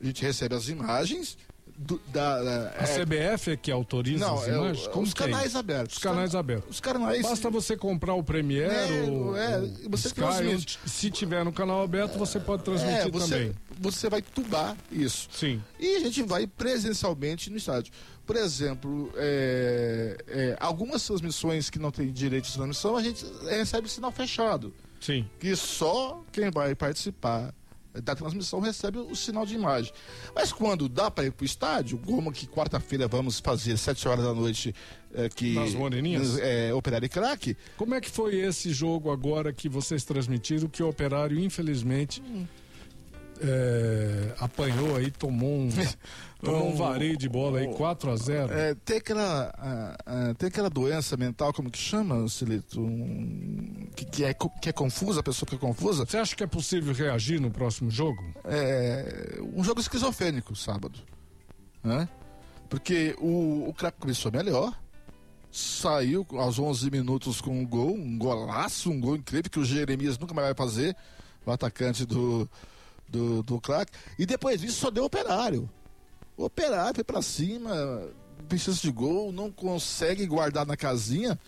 [0.00, 1.36] A gente recebe as imagens
[1.78, 2.42] do- da.
[2.42, 4.86] da- A é, CBF é que autoriza não, as é, imagens?
[4.88, 5.96] Como os é canais abertos.
[5.96, 6.70] Os canais Os abertos.
[6.70, 7.22] Os canais.
[7.22, 10.78] Basta você comprar o Premiere, É, o, é, você Sky, transmite.
[10.84, 13.52] se tiver no canal aberto, você pode transmitir você, também.
[13.78, 15.28] você vai tubar isso.
[15.32, 15.62] Sim.
[15.78, 17.92] E a gente vai presencialmente no estádio.
[18.26, 19.10] Por exemplo,
[20.60, 24.72] algumas transmissões que não tem direito de transmissão, a gente recebe sinal fechado.
[25.00, 25.28] Sim.
[25.38, 27.54] Que só quem vai participar
[28.00, 29.92] da transmissão recebe o sinal de imagem.
[30.34, 34.24] Mas quando dá para ir para o estádio, como que quarta-feira vamos fazer, sete horas
[34.24, 34.74] da noite,
[35.14, 36.38] é, que Nas Moreninhas?
[36.38, 40.82] é, Operário e Craque, Como é que foi esse jogo agora que vocês transmitiram, que
[40.82, 42.22] o Operário, infelizmente,
[43.40, 45.68] é, apanhou aí, tomou um,
[46.40, 50.48] tomou um vareio de bola aí, 4 a 0 É, tem, aquela, ah, ah, tem
[50.48, 52.80] aquela doença mental, como que chama, Celito?
[52.80, 56.04] Um, que, que, é, que é confusa, a pessoa que é confusa.
[56.06, 58.22] Você acha que é possível reagir no próximo jogo?
[58.44, 60.98] É, um jogo esquizofrênico, sábado.
[61.82, 62.08] Né?
[62.68, 64.78] Porque o, o craque começou melhor,
[65.50, 70.18] saiu aos 11 minutos com um gol, um golaço, um gol incrível que o Jeremias
[70.18, 70.96] nunca mais vai fazer,
[71.44, 72.48] o atacante do,
[73.08, 73.92] do, do craque.
[74.18, 75.68] E depois disso só deu operário.
[76.38, 77.72] O operário foi pra cima,
[78.48, 81.38] tem chance de gol, não consegue guardar na casinha.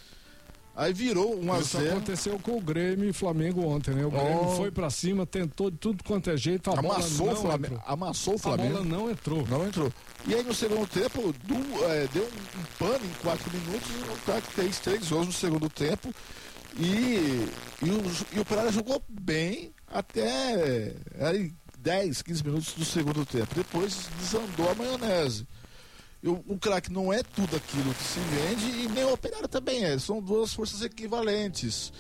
[0.75, 4.05] Aí virou 1 a Isso 0 aconteceu com o Grêmio e Flamengo ontem, né?
[4.05, 4.57] O Grêmio Oh.
[4.57, 7.75] foi pra cima, tentou de tudo quanto é jeito, a Amassou bola o não Flamengo.
[7.75, 7.93] entrou.
[7.93, 8.73] Amassou o A Flamengo.
[8.75, 9.47] bola não entrou.
[9.49, 9.93] Não entrou.
[10.27, 14.25] E aí no segundo tempo, du- é, deu um, um pano em quatro minutos, o
[14.25, 16.13] craque fez três gols no segundo tempo.
[16.79, 17.47] E,
[17.83, 23.55] e, o, e o Pereira jogou bem até aí, 10, 15 minutos do segundo tempo.
[23.55, 25.47] Depois desandou a maionese.
[26.23, 29.49] E o, o craque não é tudo aquilo que se vende e nem o operário
[29.49, 29.99] também é.
[29.99, 31.93] São duas forças equivalentes.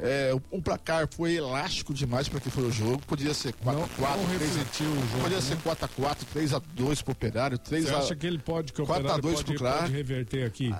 [0.00, 3.02] É, o- um placar foi elástico demais para que foi o jogo.
[3.06, 5.22] Podia ser 4x4, Não, não 3 refletiu o jogo.
[5.22, 5.42] Podia né?
[5.42, 9.02] ser 4x4, 3x2 pro operário, 3 Você a acha que ele pode, que o 4
[9.02, 10.72] a Operário 2 pode, pro pode reverter aqui?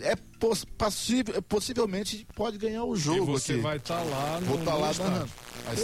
[0.00, 3.60] É poss passível, possivelmente pode ganhar o e jogo você aqui.
[3.62, 5.28] vai estar lá no, Vou estar no lá estar-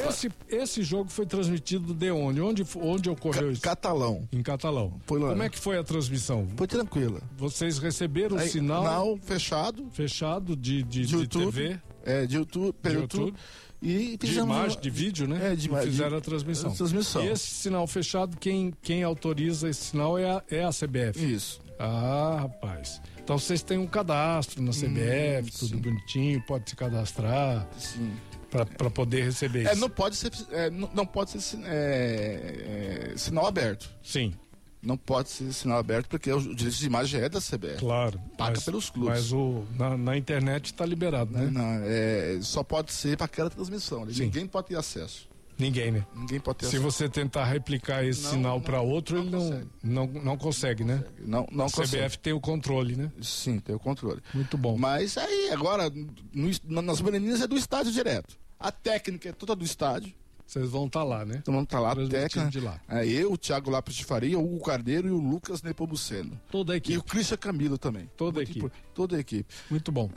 [0.08, 2.40] Esse, esse jogo foi transmitido de onde?
[2.40, 3.60] Onde, onde ocorreu Ca- isso?
[3.62, 4.28] Catalão.
[4.32, 4.98] Em Catalão.
[5.06, 6.46] Como é que foi a transmissão?
[6.56, 7.20] Foi tranquila.
[7.36, 9.88] Vocês receberam o sinal Não, fechado.
[9.92, 11.44] fechado de, de, De de YouTube.
[11.52, 13.20] TV, É, de YouTube, pelo De YouTube.
[13.26, 13.38] YouTube.
[13.82, 15.52] E de imagem, uma- de vídeo, né?
[15.52, 15.90] É, de E imagem.
[15.90, 16.70] Fizeram a transmissão.
[16.70, 17.22] a transmissão.
[17.24, 21.18] E esse sinal fechado, quem, quem autoriza esse sinal é a, é a CBF.
[21.34, 21.60] Isso.
[21.78, 23.02] Ah, rapaz.
[23.24, 25.76] Então vocês têm um cadastro na CBF, tudo sim.
[25.78, 28.12] bonitinho, pode se cadastrar Sim.
[28.50, 29.80] para poder receber É, isso.
[29.80, 33.88] não pode ser, é, não, não pode ser é, é, sinal aberto.
[34.02, 34.34] Sim,
[34.82, 37.78] Não pode ser sinal aberto porque o direito de imagem é da CBF.
[37.78, 38.20] claro.
[38.36, 39.14] Paga mas, pelos clubes.
[39.14, 41.48] Mas o, na, na internet está liberado, né?
[41.50, 44.06] Não, é, só pode ser para aquela transmissão.
[44.12, 44.24] Sim.
[44.24, 45.26] Ninguém pode ter acesso.
[45.58, 46.06] Ninguém, né?
[46.14, 46.82] Ninguém pode ter Se acesso.
[46.92, 49.70] você tentar replicar esse Não, sinal para outro, não ele não, consegue.
[49.82, 51.04] não, não consegue, né?
[51.20, 52.02] Não, não A consegue.
[52.04, 53.12] CBF tem o controle, né?
[53.22, 54.20] Sim, tem o controle.
[54.34, 54.76] Muito bom.
[54.76, 55.90] Mas aí, agora,
[56.32, 58.36] no- nas Moreninhas é do estádio direto.
[58.58, 60.12] A técnica é toda do estádio.
[60.46, 61.40] Vocês vão estar lá, né?
[61.42, 62.50] Todo mundo tá lá, a técnica.
[62.50, 62.78] de lá.
[62.86, 66.38] É eu, o Thiago Lápis de Faria, o Hugo Carneiro e o Lucas Nepomuceno.
[66.50, 66.98] Toda a E equipe.
[66.98, 68.10] o Christian Camilo também.
[68.16, 68.58] Toda a Muito equipe.
[68.66, 69.54] impor- Toda a equipe.
[69.70, 70.10] Muito bom.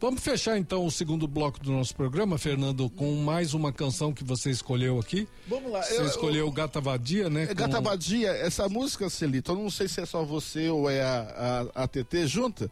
[0.00, 4.22] Vamos fechar então o segundo bloco do nosso programa, Fernando, com mais uma canção que
[4.22, 5.26] você escolheu aqui.
[5.48, 5.82] Vamos lá.
[5.82, 7.42] Você eu- escolheu eu- Gata Vadia, né?
[7.42, 10.88] É com- Gata Vadia, essa música, Celito, eu não sei se é só você ou
[10.88, 12.70] é a, a, a TT junta,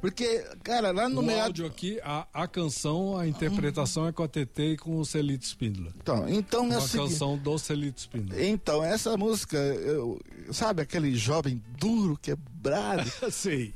[0.00, 1.46] porque, cara, lá no O meado.
[1.46, 5.46] áudio aqui, a, a canção, a interpretação é com a TT e com o Celito
[5.46, 5.92] Spindler.
[6.00, 8.40] Então, então é Uma seguinte- canção do Celito Spindler.
[8.48, 10.20] Então, essa música, eu-
[10.52, 12.16] sabe aquele jovem duro,
[12.62, 13.72] quebrado, Sei.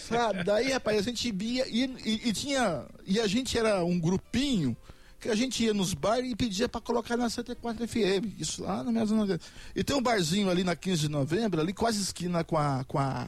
[0.00, 0.44] sabe?
[0.44, 2.84] Daí, rapaz, a gente via e, e- e tinha.
[3.06, 4.76] E a gente era um grupinho
[5.20, 8.38] que a gente ia nos bares e pedia pra colocar na 74 FM.
[8.38, 9.38] Isso lá na minha zona.
[9.74, 12.84] E tem um barzinho ali na 15 de novembro, ali quase esquina com a.
[12.84, 13.26] com a.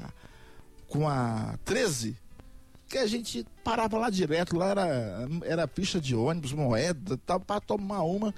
[0.89, 2.17] com a 13.
[2.89, 7.61] Que a gente parava lá direto, lá era, era ficha de ônibus, moeda, tal, pra
[7.61, 8.35] tomar uma.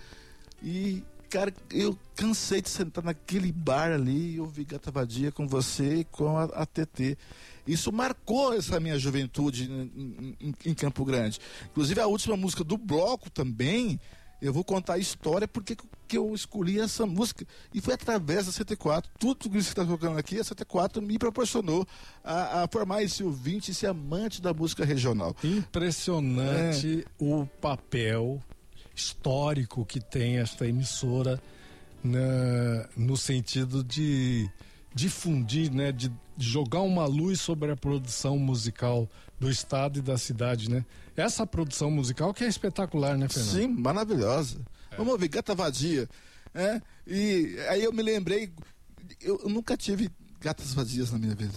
[0.63, 1.03] E,
[1.33, 6.05] cara, eu cansei de sentar naquele bar ali e ouvir Gata Vadia com você e
[6.05, 7.17] com a, a TT.
[7.67, 11.39] Isso marcou essa minha juventude em, em- em Campo Grande.
[11.71, 13.99] Inclusive, a última música do bloco também,
[14.41, 15.77] eu vou contar a história porque
[16.09, 17.47] que eu escolhi essa música.
[17.73, 19.11] E foi através da 74.
[19.19, 21.87] Tudo isso que está tocando aqui, a 74 me proporcionou
[22.23, 25.35] a, a formar esse ouvinte, esse amante da música regional.
[25.43, 27.25] Impressionante É.
[27.25, 28.43] o papel
[28.95, 31.41] histórico que tem esta emissora
[32.03, 34.49] na- no sentido de
[34.95, 40.69] difundir, né, de, jogar uma luz sobre a produção musical do estado e da cidade,
[40.71, 40.85] né?
[41.17, 43.53] Essa produção musical que é espetacular, né, Fernando?
[43.55, 44.59] Sim, maravilhosa.
[44.91, 44.97] É.
[44.97, 46.09] Vamos ouvir, Gata Vadia.
[46.55, 48.51] É, e aí eu me lembrei,
[49.21, 51.53] eu nunca tive gatas vazias na minha vida.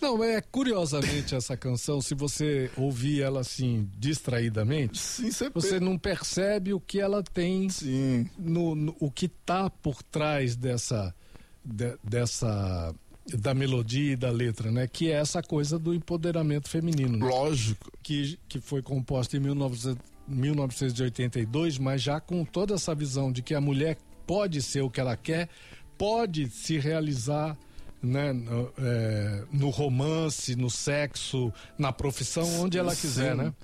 [0.00, 6.72] Não, é curiosamente essa canção, se você ouvir ela assim distraidamente, Sim, você não percebe
[6.72, 8.26] o que ela tem, Sim.
[8.38, 11.14] No, no o que está por trás dessa,
[11.64, 12.94] de, dessa
[13.26, 14.86] da melodia e da letra, né?
[14.86, 17.18] Que é essa coisa do empoderamento feminino.
[17.18, 17.26] Né?
[17.26, 17.92] Lógico.
[18.02, 23.54] Que, que foi composta em 1900, 1982, mas já com toda essa visão de que
[23.54, 25.48] a mulher pode ser o que ela quer,
[25.98, 27.58] pode se realizar
[28.02, 33.38] né, no, é, no romance, no sexo, na profissão, onde ela quiser, Sim.
[33.38, 33.54] né?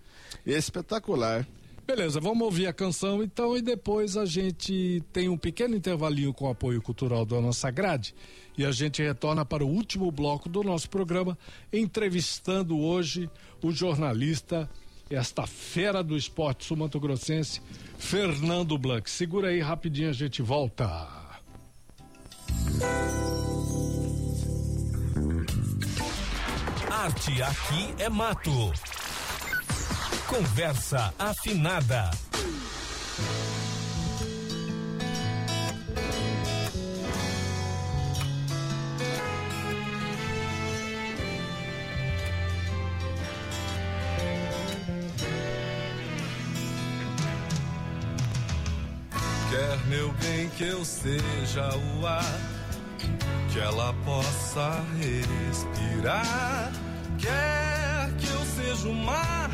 [0.46, 1.46] É espetacular.
[1.86, 6.46] Beleza, vamos ouvir a canção então e depois a gente tem um pequeno intervalinho com
[6.46, 8.12] o apoio cultural da nossa grade
[8.58, 11.38] e a gente retorna para o último bloco do nosso programa,
[11.72, 13.30] entrevistando hoje
[13.62, 14.68] o jornalista,
[15.08, 17.60] esta fera do esporte sumatogrossense,
[17.98, 19.08] Fernando Blanc.
[19.08, 21.08] Segura aí rapidinho, a gente volta.
[27.06, 28.72] Arte aqui é mato.
[30.26, 32.10] Conversa afinada.
[49.48, 52.40] Quer, meu bem, que eu seja o ar
[53.52, 56.85] que ela possa respirar.
[57.26, 59.50] Quer que eu seja o mar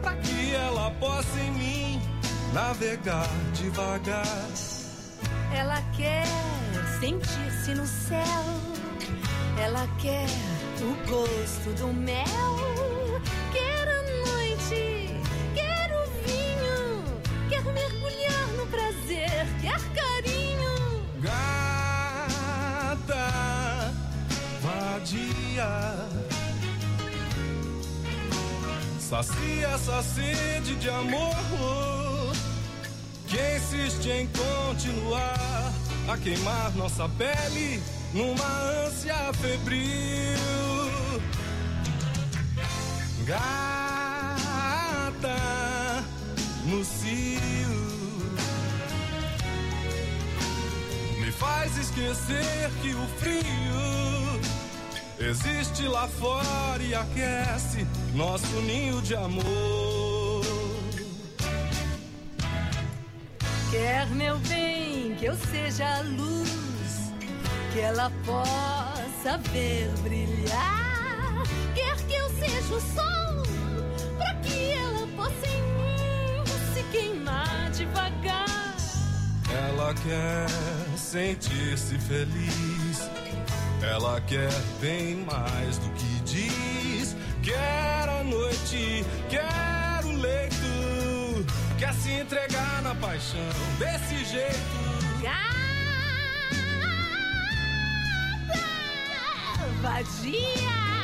[0.00, 2.02] para que ela possa em mim
[2.52, 4.46] navegar devagar.
[5.52, 6.24] Ela quer
[7.00, 8.44] sentir-se no céu.
[9.60, 10.26] Ela quer
[10.80, 12.75] o gosto do mel.
[29.16, 32.34] Sacia essa sede de amor
[33.26, 35.72] que insiste em continuar
[36.06, 38.44] a queimar nossa pele numa
[38.84, 40.36] ânsia febril.
[43.24, 43.48] Gata
[46.66, 47.40] no cio
[51.18, 54.25] me faz esquecer que o frio
[55.18, 60.44] existe lá fora e aquece nosso ninho de amor.
[63.70, 67.12] Quer, meu bem, que eu seja a luz,
[67.72, 71.42] que ela possa ver brilhar.
[71.74, 73.42] Quer que eu seja o sol,
[74.16, 78.76] pra que ela possa em mim se queimar devagar.
[79.68, 80.48] Ela quer
[80.96, 83.25] sentir-se feliz.
[83.82, 87.16] Ela quer bem mais do que diz.
[87.42, 90.56] Quer a noite, quer o leito.
[91.78, 94.86] Quer se entregar na paixão desse jeito.
[95.22, 95.56] Gata
[99.82, 100.95] vadia,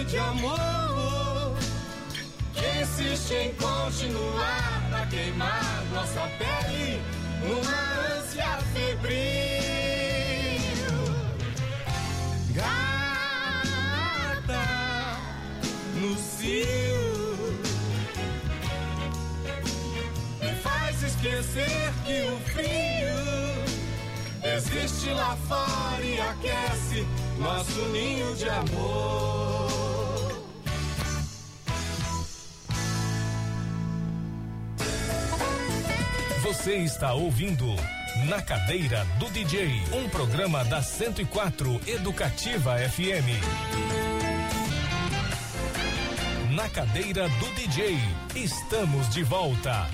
[0.00, 1.56] sede de amor
[2.54, 7.00] que insiste em continuar a queimar nossa pele
[7.42, 9.10] numa ânsia febril.
[12.54, 12.76] Gata
[15.96, 17.60] no cio
[20.40, 23.20] me faz esquecer que o frio
[24.56, 27.06] existe lá fora e aquece
[27.38, 29.59] nosso ninho de amor.
[36.62, 37.64] Você está ouvindo
[38.28, 43.40] Na Cadeira do DJ, um programa da 104 Educativa FM.
[46.50, 47.96] Na Cadeira do DJ,
[48.34, 49.88] estamos de volta.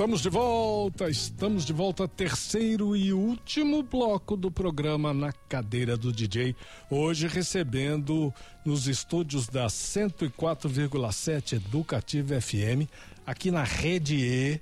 [0.00, 6.10] Estamos de volta, estamos de volta, terceiro e último bloco do programa Na Cadeira do
[6.10, 6.56] DJ.
[6.88, 8.32] Hoje recebendo
[8.64, 12.88] nos estúdios da 104,7 Educativa FM,
[13.26, 14.58] aqui na Rede E,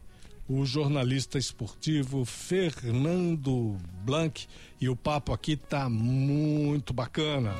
[0.48, 4.44] o jornalista esportivo Fernando Blanc.
[4.80, 7.54] E o papo aqui tá muito bacana.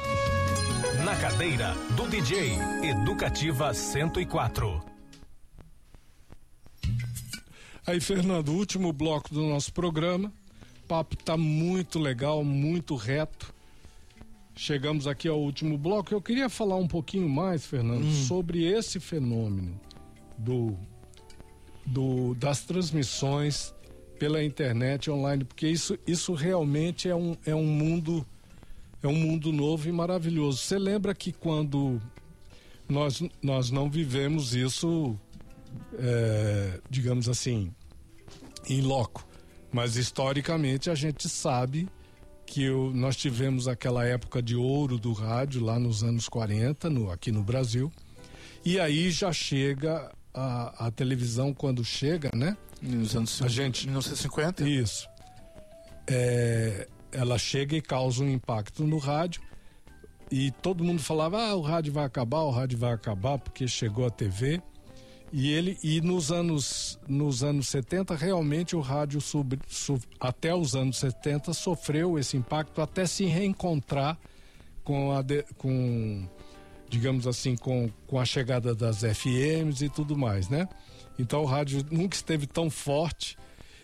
[1.05, 4.98] Na Cadeira do DJ, Educativa 104.
[7.89, 10.31] Aí, Fernando, último bloco do nosso programa.
[10.85, 13.51] O papo tá muito legal, muito reto.
[14.55, 16.13] Chegamos aqui ao último bloco.
[16.13, 18.13] Eu queria falar um pouquinho mais, Fernando, hum.
[18.27, 19.81] sobre esse fenômeno
[20.37, 20.77] do,
[21.87, 23.73] do das transmissões
[24.19, 28.27] pela internet online, porque isso, isso realmente é um, é um mundo
[29.03, 30.59] é um mundo novo e maravilhoso.
[30.59, 31.99] Você lembra que quando
[32.87, 35.19] nós, nós não vivemos isso,
[35.99, 37.73] é, digamos assim,
[38.69, 39.27] em loco.
[39.73, 41.89] Mas historicamente a gente sabe
[42.47, 47.11] que o, nós tivemos aquela época de ouro do rádio lá nos anos 40, no,
[47.11, 47.93] aqui no Brasil.
[48.65, 52.57] E aí já chega a, a televisão quando chega, né?
[52.81, 54.69] Nos anos a gente, 1950?
[54.69, 55.09] Isso.
[56.07, 59.43] É, ela chega e causa um impacto no rádio.
[60.31, 64.07] E todo mundo falava: ah, o rádio vai acabar, o rádio vai acabar, porque chegou
[64.07, 64.63] a TV.
[65.33, 70.75] E ele e nos anos nos anos 70 realmente o rádio sub, sub, até os
[70.75, 74.19] anos 70 sofreu esse impacto até se reencontrar
[74.83, 76.27] com a de, com
[76.89, 80.67] digamos assim com, com a chegada das FMs e tudo mais, né?
[81.19, 83.37] Então o rádio nunca esteve tão forte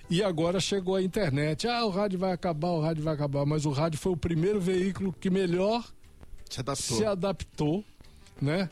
[0.09, 1.66] e agora chegou a internet.
[1.66, 4.61] Ah, o rádio vai acabar, o rádio vai acabar, mas o rádio foi o primeiro
[4.61, 5.84] veículo que melhor
[6.49, 7.84] se adaptou, se adaptou
[8.40, 8.68] né?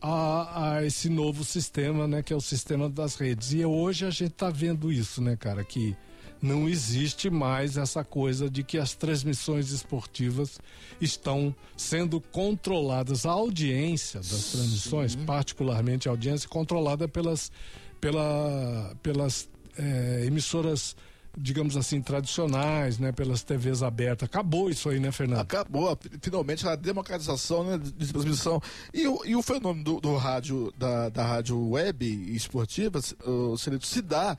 [0.00, 3.52] A, a, esse novo sistema, né, que é o sistema das redes.
[3.52, 5.96] E hoje a gente está vendo isso, né, cara, que
[6.44, 10.60] não existe mais essa coisa de que as transmissões esportivas
[11.00, 13.24] estão sendo controladas.
[13.24, 15.24] A audiência das transmissões, Sim.
[15.24, 17.50] particularmente a audiência, controlada pelas,
[17.98, 20.94] pela, pelas é, emissoras
[21.36, 24.26] digamos assim, tradicionais, né, pelas TVs abertas.
[24.26, 25.40] Acabou isso aí, né, Fernando?
[25.40, 28.62] Acabou, finalmente a democratização né, de transmissão.
[28.92, 32.04] E o, e o fenômeno do, do rádio, da, da rádio web
[32.34, 34.36] esportiva, o Celito, se dá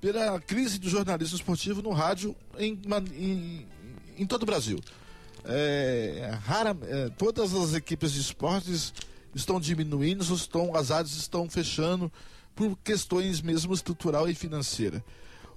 [0.00, 2.78] pela crise do jornalismo esportivo no rádio em,
[3.16, 3.66] em,
[4.18, 4.78] em todo o Brasil.
[5.44, 8.92] É, rara, é, todas as equipes de esportes
[9.34, 12.10] estão diminuindo, estão, as rádios estão fechando
[12.54, 15.04] por questões mesmo estrutural e financeira.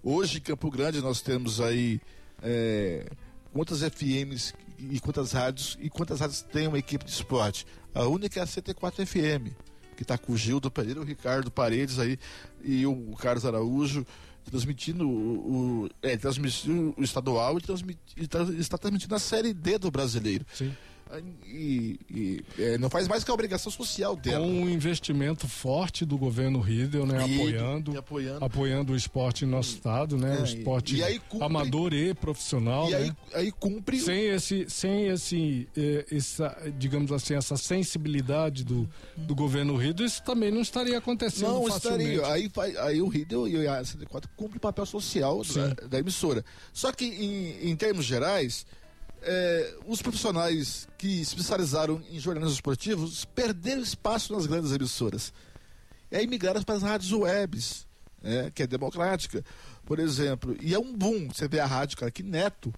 [0.03, 1.99] Hoje em Campo Grande nós temos aí
[2.41, 3.09] é,
[3.51, 7.65] quantas FMs e quantas rádios e quantas rádios tem uma equipe de esporte.
[7.93, 9.51] A única é a 74 FM,
[9.95, 12.17] que está com o Gildo Pereira, o Ricardo Paredes aí
[12.63, 14.05] e o Carlos Araújo
[14.45, 18.23] transmitindo o, o é, transmitiu o estadual e, transmit, e
[18.59, 20.45] está transmitindo a série D do brasileiro.
[20.53, 20.73] Sim
[21.45, 24.45] e, e é, não faz mais que a obrigação social dela.
[24.45, 27.27] Com um investimento forte do governo Riedel, né?
[27.27, 30.37] E, apoiando, e apoiando, apoiando o esporte em nosso estado, né?
[30.37, 30.97] É, o esporte
[31.29, 32.87] cumpre, amador e profissional.
[32.89, 32.97] E né?
[32.97, 33.99] aí, aí cumpre.
[33.99, 40.23] Sem esse, sem esse, eh, essa, digamos assim, essa sensibilidade do, do governo Riedel, isso
[40.23, 41.53] também não estaria acontecendo.
[41.53, 42.15] Não facilmente.
[42.15, 42.33] estaria.
[42.33, 46.43] Aí, aí o Riedel e a 74 cumpre o papel social da, da, emissora.
[46.73, 48.65] Só que em, em termos gerais
[49.21, 55.33] é, os profissionais que especializaram em jornalismo esportivos perderam espaço nas grandes emissoras.
[56.11, 57.85] E aí migraram para as rádios webs,
[58.21, 59.43] né, que é democrática,
[59.85, 60.55] por exemplo.
[60.61, 61.27] E é um boom.
[61.27, 62.73] Você vê a rádio, cara, que neto,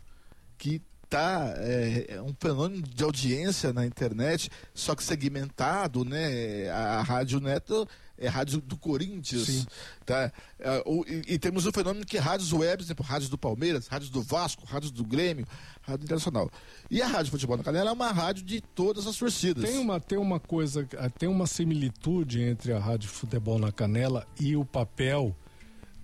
[0.57, 6.69] que tá é, é, um fenômeno de audiência na internet, só que segmentado, né?
[6.69, 7.87] A, a rádio neto
[8.19, 9.65] é rádio do Corinthians, Sim.
[10.05, 10.31] tá?
[10.59, 14.21] É, e, e, temos o fenômeno que rádios web, exemplo, rádios do Palmeiras, rádios do
[14.21, 15.47] Vasco, rádios do Grêmio,
[15.81, 16.51] rádio internacional.
[16.91, 19.63] E a rádio Futebol na Canela é uma rádio de todas as torcidas.
[19.63, 20.85] Tem uma, tem uma coisa,
[21.17, 25.35] tem uma similitude entre a rádio Futebol na Canela e o papel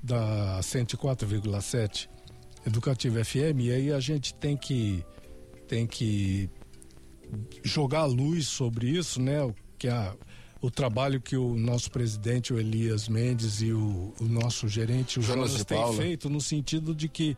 [0.02, 2.08] da 104,7
[2.66, 5.06] Educativa FM, e aí a gente tem que
[5.68, 6.50] tem que
[7.64, 9.44] jogar luz sobre isso, né?
[9.44, 10.16] O que a
[10.66, 15.22] o trabalho que o nosso presidente, o Elias Mendes, e o, o nosso gerente, o
[15.22, 17.38] Jonas Jonas, têm feito, no sentido de que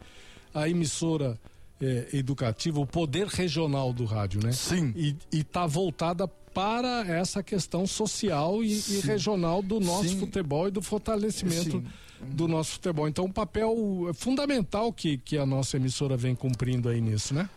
[0.53, 1.37] a emissora
[1.81, 4.53] eh, educativa, o poder regional do rádio, né?
[4.53, 4.93] Sim.
[4.95, 10.19] E está voltada para essa questão social e, e regional do nosso Sim.
[10.19, 11.85] futebol e do fortalecimento Sim.
[12.31, 13.09] do nosso futebol.
[13.09, 13.75] Então, um papel
[14.13, 17.49] fundamental que, que a nossa emissora vem cumprindo aí nisso, né?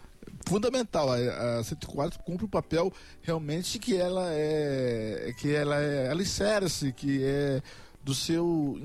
[0.46, 1.10] Fundamental.
[1.12, 7.22] A, a 104 cumpre o papel realmente que ela é que ela é alicerce, que
[7.24, 7.62] é
[8.02, 8.78] do seu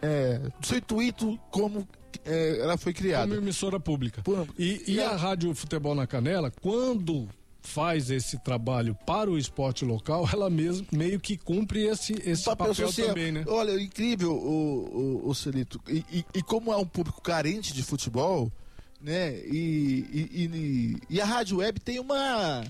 [0.00, 1.86] é, do seu intuito como
[2.24, 3.34] é, ela foi Como criada.
[3.34, 4.22] emissora pública.
[4.22, 7.28] Pô, E, e e a a- Rádio Futebol na Canela, quando
[7.64, 12.74] faz esse trabalho para o esporte local, ela mesmo meio que cumpre esse, esse papel,
[12.74, 13.08] social.
[13.08, 13.44] também, né?
[13.46, 15.80] Olha, incrível o, o, o Celito.
[15.88, 18.50] E, e, e como é um público carente de futebol,
[19.02, 19.36] né?
[19.46, 22.64] E, e, e, e a rádio web tem uma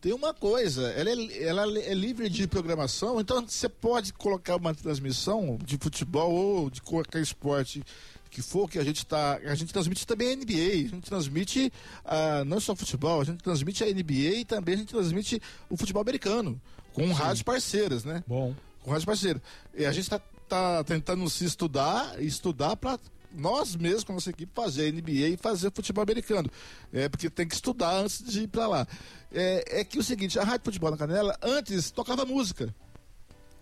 [0.00, 4.74] tem uma coisa, ela é, ela é livre de programação, então você pode colocar uma
[4.74, 7.84] transmissão de futebol ou de qualquer esporte
[8.28, 11.72] que for que a gente tá, a gente transmite também a NBA, a gente transmite
[12.04, 15.76] ah, não só futebol, a gente transmite a NBA e também a gente transmite o
[15.76, 16.60] futebol americano
[16.92, 18.24] com rádios parceiras, né?
[18.26, 18.54] Bom.
[18.82, 19.42] com rádio parceiro.
[19.72, 22.98] E a gente tá, tá tentando se estudar, estudar para
[23.36, 26.50] nós mesmos, com a nossa equipe, fazer NBA e fazer futebol americano.
[26.92, 28.86] É, porque tem que estudar antes de ir para lá.
[29.32, 32.74] É, é que o seguinte, a Rádio Futebol na Canela, antes tocava música.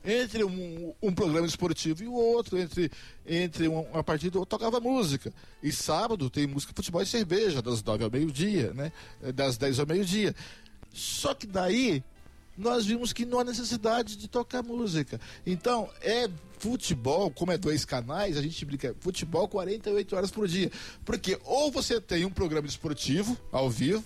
[0.02, 2.90] Entre um, um programa esportivo e o outro, entre,
[3.26, 5.30] entre um- uma partida, eu tocava música.
[5.62, 8.92] E sábado tem música, futebol e cerveja, das nove ao meio-dia, né?
[9.22, 10.34] É, Das dez ao meio-dia.
[10.92, 12.02] Só que daí
[12.60, 15.20] nós vimos que não há necessidade de tocar música.
[15.46, 20.70] Então, é futebol, como é dois canais, a gente brinca, futebol 48 horas por dia.
[21.04, 24.04] Porque ou você tem um programa esportivo ao vivo,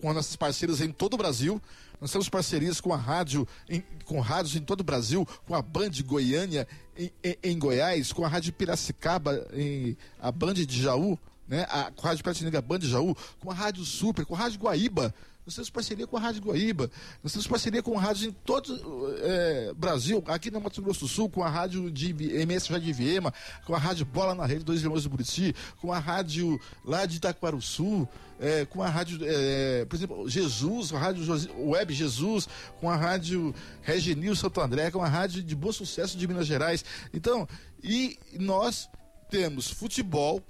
[0.00, 1.60] com nossas parceiras em todo o Brasil.
[2.00, 5.60] Nós temos parcerias com a rádio, em- com rádios em todo o Brasil, com a
[5.60, 6.66] Band Goiânia
[6.96, 11.66] em, em- em Goiás, com a Rádio Piracicaba, em, a Band de Jaú, né?
[11.68, 14.58] A, com a Rádio Piratininga Band de Jaú, com a Rádio Super, com a Rádio
[14.60, 15.12] Guaíba.
[15.50, 16.88] Nós temos parceria com a Rádio Guaíba,
[17.24, 21.28] nós temos parceria com rádios em todo o Brasil, aqui no Mato Grosso do Sul,
[21.28, 23.34] com a rádio de Vi- MS já de Viema,
[23.66, 27.16] com a rádio Bola na Rede, Dois Irmãos do Buriti, com a rádio lá de
[27.16, 31.24] Itaquaruçu, é, com a rádio, é, por exemplo, Jesus, a rádio
[31.58, 32.48] Web Jesus,
[32.78, 36.84] com a rádio Regenil Santo André, com a rádio de Bom Sucesso de Minas Gerais.
[37.12, 37.48] Então,
[37.82, 38.88] e nós
[39.28, 40.40] temos futebol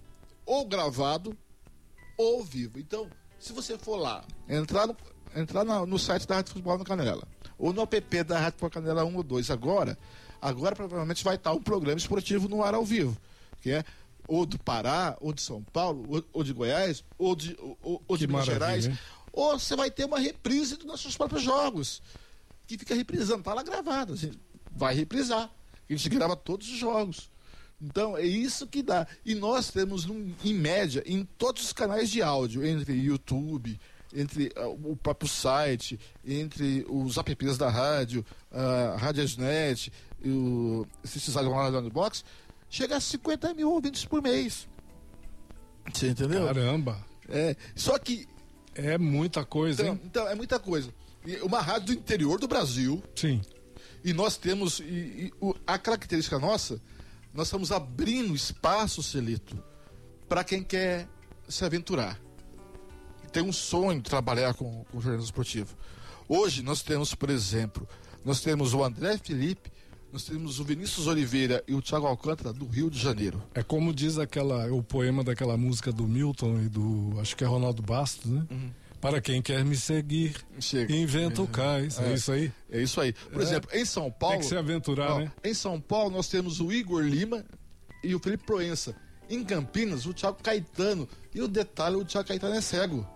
[0.44, 1.34] ou gravado
[2.18, 2.78] ou vivo.
[2.78, 3.08] Então,
[3.40, 4.96] se você for lá, entrar no,
[5.34, 7.26] entrar na- no site da Rádio Futebol na Canela,
[7.58, 9.98] ou no app da Rádio Futebol Canela 1 ou 2 agora,
[10.40, 13.16] agora provavelmente vai estar um programa esportivo no ar ao vivo,
[13.60, 13.84] que é
[14.28, 18.16] ou do Pará, ou de São Paulo, ou, ou de Goiás, ou de, ou, ou
[18.16, 18.98] de Minas Gerais, hein?
[19.32, 22.00] ou você vai ter uma reprise dos nossos próprios jogos,
[22.66, 24.30] que fica reprisando, tá lá gravado, assim,
[24.70, 25.50] vai reprisar.
[25.88, 27.28] A gente grava todos os jogos.
[27.80, 29.06] Então, é isso que dá.
[29.24, 33.80] E nós temos, num- em média, em todos os canais de áudio, entre YouTube,
[34.14, 39.90] entre ah, o próprio site, entre os apps da rádio, a Radiosnet,
[40.22, 40.86] e o,
[41.72, 42.22] lá no box,
[42.68, 44.68] chega a 50 mil ouvintes por mês.
[45.92, 46.44] Você entendeu?
[46.46, 47.04] Caramba.
[47.28, 48.26] É, só que,
[48.74, 50.00] É muita coisa, então, hein?
[50.04, 50.92] então, é muita coisa.
[51.42, 53.40] Uma rádio do interior do Brasil, Sim.
[54.04, 56.80] e nós temos, e, e o- a característica nossa,
[57.32, 59.62] nós estamos abrindo espaço, Celito,
[60.28, 61.08] para quem quer
[61.48, 62.20] se aventurar.
[63.32, 65.76] Tem um sonho de trabalhar com, com jornalismo esportivo.
[66.28, 67.88] Hoje nós temos, por exemplo,
[68.24, 69.70] nós temos o André Felipe,
[70.12, 73.40] nós temos o Vinícius Oliveira e o Thiago Alcântara do Rio de Janeiro.
[73.54, 77.18] É como diz aquela, o poema daquela música do Milton e do.
[77.20, 78.44] Acho que é Ronaldo Bastos, né?
[79.00, 80.36] Para quem quer me seguir.
[80.60, 80.94] Chega.
[80.94, 81.98] inventa o cais.
[81.98, 82.14] É, É.
[82.14, 82.52] isso aí.
[82.70, 83.12] É isso aí.
[83.12, 83.44] Por É.
[83.44, 84.34] exemplo, em São Paulo.
[84.36, 85.32] Tem que se aventurar, Ó, né?
[85.42, 87.44] Em São Paulo, nós temos o Igor Lima
[88.04, 88.94] e o Felipe Proença.
[89.28, 91.08] Em Campinas, o Thiago Caetano.
[91.34, 93.06] E o detalhe, o Thiago Caetano é cego.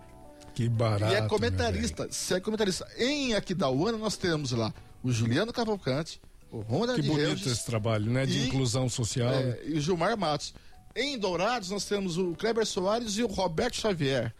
[0.55, 1.11] Que barato.
[1.11, 2.87] e é comentarista, cego comentarista.
[2.97, 4.73] Em Aquidauana, nós temos lá
[5.03, 6.19] o Juliano Cavalcante,
[6.49, 8.25] o Ronald Que bonito Regis, esse trabalho, né?
[8.25, 9.33] De E- inclusão social.
[9.33, 10.53] é, e o Gilmar Matos.
[10.95, 14.33] Em Dourados, nós temos o Kleber Soares e o Roberto Xavier.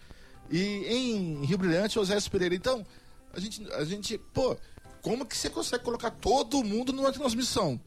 [0.49, 2.55] E em Rio Brilhante, o Osés Pereira.
[2.55, 2.85] Então,
[3.33, 4.55] a gente, a gente, pô,
[5.01, 7.79] como que você consegue colocar todo mundo numa transmissão?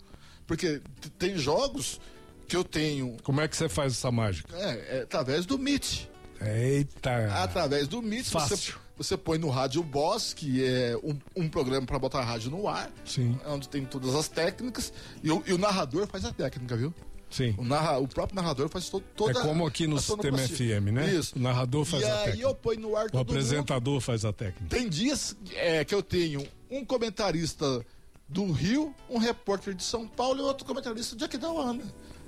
[0.46, 0.80] Porque
[1.18, 2.00] tem jogos
[2.46, 4.56] que eu tenho Como é que você faz essa mágica?
[4.56, 6.06] é, é, através do Meet.
[6.40, 7.42] Eita!
[7.42, 8.74] Através do Meet, você, Fácil.
[8.96, 12.68] você põe no Rádio Boss, que é um, um programa para botar a rádio no
[12.68, 13.38] ar, Sim.
[13.46, 14.92] onde tem todas as técnicas,
[15.22, 16.94] e o, e o narrador faz a técnica, viu?
[17.30, 17.54] Sim.
[17.58, 20.38] O, narra, o próprio narrador faz to, toda É como aqui no Sistema.
[20.38, 21.12] FM, né?
[21.14, 21.36] Isso.
[21.36, 22.48] O narrador faz e a aí técnica.
[22.48, 23.30] eu ponho no ar O todo mundo.
[23.30, 24.74] apresentador faz a técnica.
[24.74, 27.84] Tem dias é, que eu tenho um comentarista
[28.28, 31.82] do Rio, um repórter de São Paulo e outro comentarista de Aquidauana.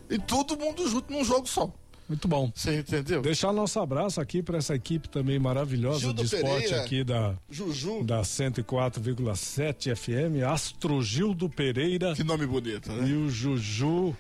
[0.09, 1.73] E todo mundo junto num jogo só.
[2.09, 2.51] Muito bom.
[2.53, 3.23] Você entendeu?
[3.23, 6.83] Deixar nosso abraço aqui para essa equipe também maravilhosa Gildo de esporte Pereira.
[6.83, 8.03] aqui da, Juju.
[8.03, 13.09] da 104,7 FM, Astro Gildo Pereira Que nome bonito, né?
[13.09, 14.17] e o Juju,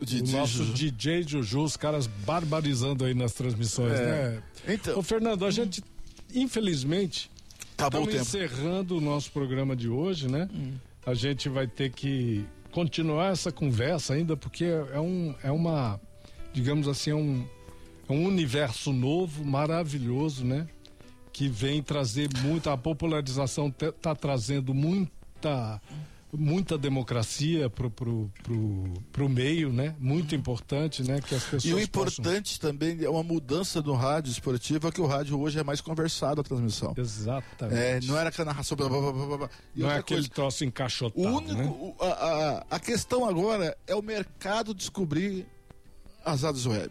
[0.00, 0.72] O nosso Juju.
[0.74, 4.04] DJ Juju, os caras barbarizando aí nas transmissões, É.
[4.32, 4.42] né?
[4.68, 5.82] Então, Ô Fernando, a gente,
[6.34, 7.30] infelizmente,
[7.78, 8.20] acabou o tempo.
[8.20, 10.48] encerrando o nosso programa de hoje, né?
[11.04, 16.00] A gente vai ter que continuar essa conversa ainda, porque é, um, é uma,
[16.52, 17.46] digamos assim, é um,
[18.08, 20.66] é um universo novo, maravilhoso, né?
[21.32, 25.80] Que vem trazer muita, a popularização está trazendo muita
[26.32, 29.94] muita democracia pro, pro, pro, pro meio, né?
[29.98, 31.20] Muito importante, né?
[31.20, 34.90] Que as pessoas E o possam- importante também é uma mudança do rádio esportivo, é
[34.92, 36.92] que o rádio hoje é mais conversado a transmissão.
[36.96, 37.78] Exatamente.
[37.78, 38.76] É, não era aquela narração.
[38.76, 39.50] Blá, blá, blá, blá, blá.
[39.74, 41.64] Não é aquele coisa, troço encaixotado, o único, né?
[41.66, 45.46] o- a, a, a questão agora é o mercado descobrir
[46.24, 46.90] as rádios web.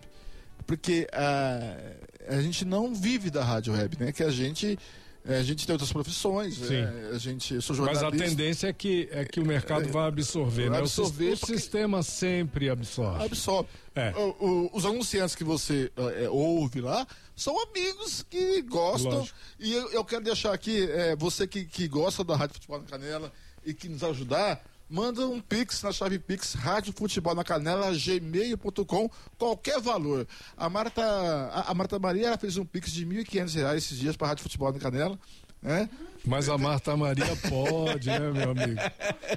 [0.66, 4.12] Porque a, a gente não vive da rádio web, né?
[4.12, 4.80] Que a gente,
[5.28, 6.82] a gente tem outras profissões, Sim.
[6.82, 7.10] né?
[7.14, 8.08] a gente, sou Mas jornalista.
[8.08, 10.78] a tendência é que, é que o mercado vai absorver, né?
[10.78, 13.24] O absorver o, porque- sistema sempre absorve.
[13.26, 13.70] absorve.
[13.96, 14.14] É.
[14.16, 19.20] O- o- os anunciantes que você eh, ouve lá são amigos que gostam.
[19.20, 19.38] Lógico.
[19.60, 23.32] E eu, eu quero deixar aqui, você que, que gosta da Rádio Futebol na Canela
[23.66, 29.10] e que nos ajudar, manda um pix na chave pix, Rádio Futebol na Canela, gmail.com,
[29.38, 30.28] qualquer valor.
[30.56, 34.28] A Marta, a, a Marta Maria fez um pix de 1.500 reais esses dias para
[34.28, 35.20] Rádio Futebol na Canela.
[35.62, 35.90] Né?
[36.28, 38.80] Mas a Marta Maria pode, né, meu amigo?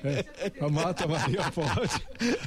[0.05, 0.24] É,
[0.64, 2.03] a Marta Maria pode.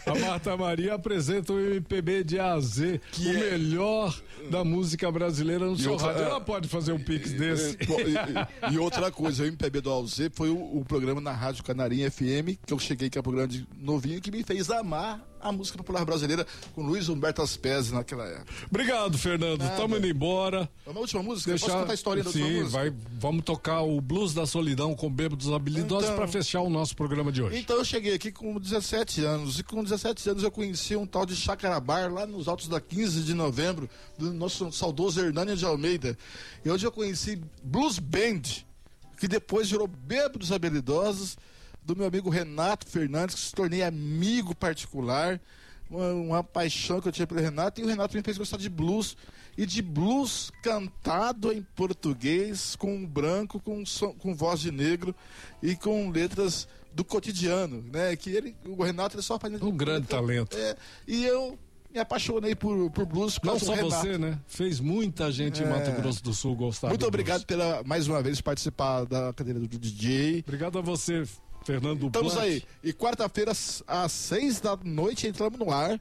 [0.05, 4.19] A Marta Maria apresenta o MPB de A a Z, o melhor
[4.49, 6.23] da música brasileira no seu outra- rádio.
[6.23, 6.25] é.
[6.29, 7.77] Ela pode fazer um pix desse.
[7.81, 11.31] É, e, e- e outra coisa, o MPB do Alzê foi o, o programa na
[11.31, 14.69] Rádio Canarinha FM, que eu cheguei que é um programa de novinho, que me fez
[14.71, 18.51] amar a música popular brasileira com Luiz Humberto Aspes naquela época.
[18.69, 19.61] Obrigado, Fernando.
[19.63, 20.69] Estamos indo embora.
[20.85, 21.51] É uma última música?
[21.51, 21.79] Posso Deixar...
[21.79, 22.69] contar a história da Sim, música?
[22.69, 26.95] vai, vamos tocar o Blues da Solidão com Bêbados Habilidosos Então- para fechar o nosso
[26.95, 27.57] programa de hoje.
[27.59, 31.25] Então eu cheguei aqui com 17 anos, e com 17 anos eu conheci um tal
[31.25, 36.17] de Chacarabar lá nos altos da 15 de novembro, do nosso saudoso Hernani de Almeida.
[36.63, 38.41] E onde eu conheci Blues Band,
[39.19, 41.37] que depois virou Bêbados Habilidosos,
[41.83, 45.39] do meu amigo Renato Fernandes, que se tornei amigo particular,
[45.89, 48.69] uma, uma paixão que eu tinha pelo Renato, e o Renato me fez gostar de
[48.69, 49.17] blues,
[49.57, 55.13] e de blues cantado em português, com branco, com, som- com voz de negro
[55.61, 58.15] e com letras do cotidiano, né?
[58.15, 59.53] Que ele, o Renato, ele só faz...
[59.61, 60.55] Um grande talento.
[60.57, 60.75] É,
[61.07, 61.59] e eu
[61.93, 64.39] me apaixonei por, por blues por Não só você, né?
[64.47, 67.45] Fez muita gente em Mato Grosso do Sul gostar Muito do obrigado blues.
[67.45, 70.39] pela, mais uma vez, participar da cadeira do DJ.
[70.47, 71.23] Obrigado a você,
[71.63, 72.47] Fernando Estamos Blanc.
[72.49, 72.63] aí.
[72.83, 75.99] E quarta-feira, às- seis da noite, entramos no ar.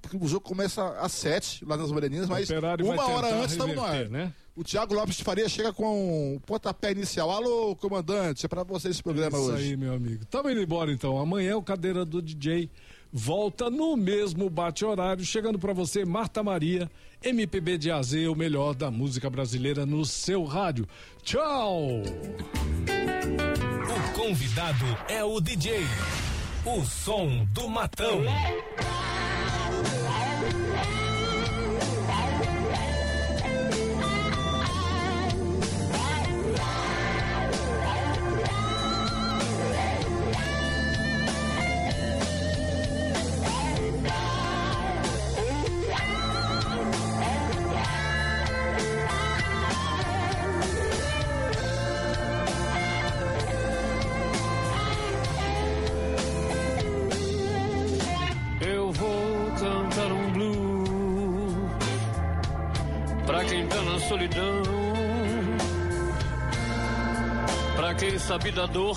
[0.00, 3.82] Porque o jogo começa às sete, lá nas Moreninas, mas uma hora antes estamos no
[3.82, 4.08] ar.
[4.10, 4.32] né?
[4.54, 7.30] O Thiago Lopes de Faria chega com o pontapé inicial.
[7.30, 9.70] Alô, comandante, é pra você esse programa Isso hoje.
[9.70, 10.24] aí, meu amigo.
[10.26, 11.18] Tamo indo embora então.
[11.18, 12.70] Amanhã o Cadeira do DJ
[13.12, 16.88] volta no mesmo bate-horário, chegando pra você Marta Maria,
[17.22, 20.86] MPB de AZ, o melhor da música brasileira no seu rádio.
[21.22, 22.02] Tchau!
[24.14, 25.84] Convidado é o DJ.
[26.64, 28.22] O som do matão.
[68.24, 68.96] Sabe da dor,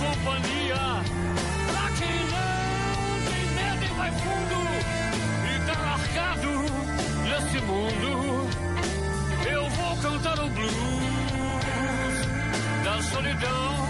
[0.00, 1.04] companhia.
[1.68, 4.58] Pra quem não tem medo e vai fundo
[5.46, 6.52] e tá largado
[7.22, 8.10] nesse mundo,
[9.50, 10.70] eu vou cantar o blues
[12.84, 13.89] da solidão.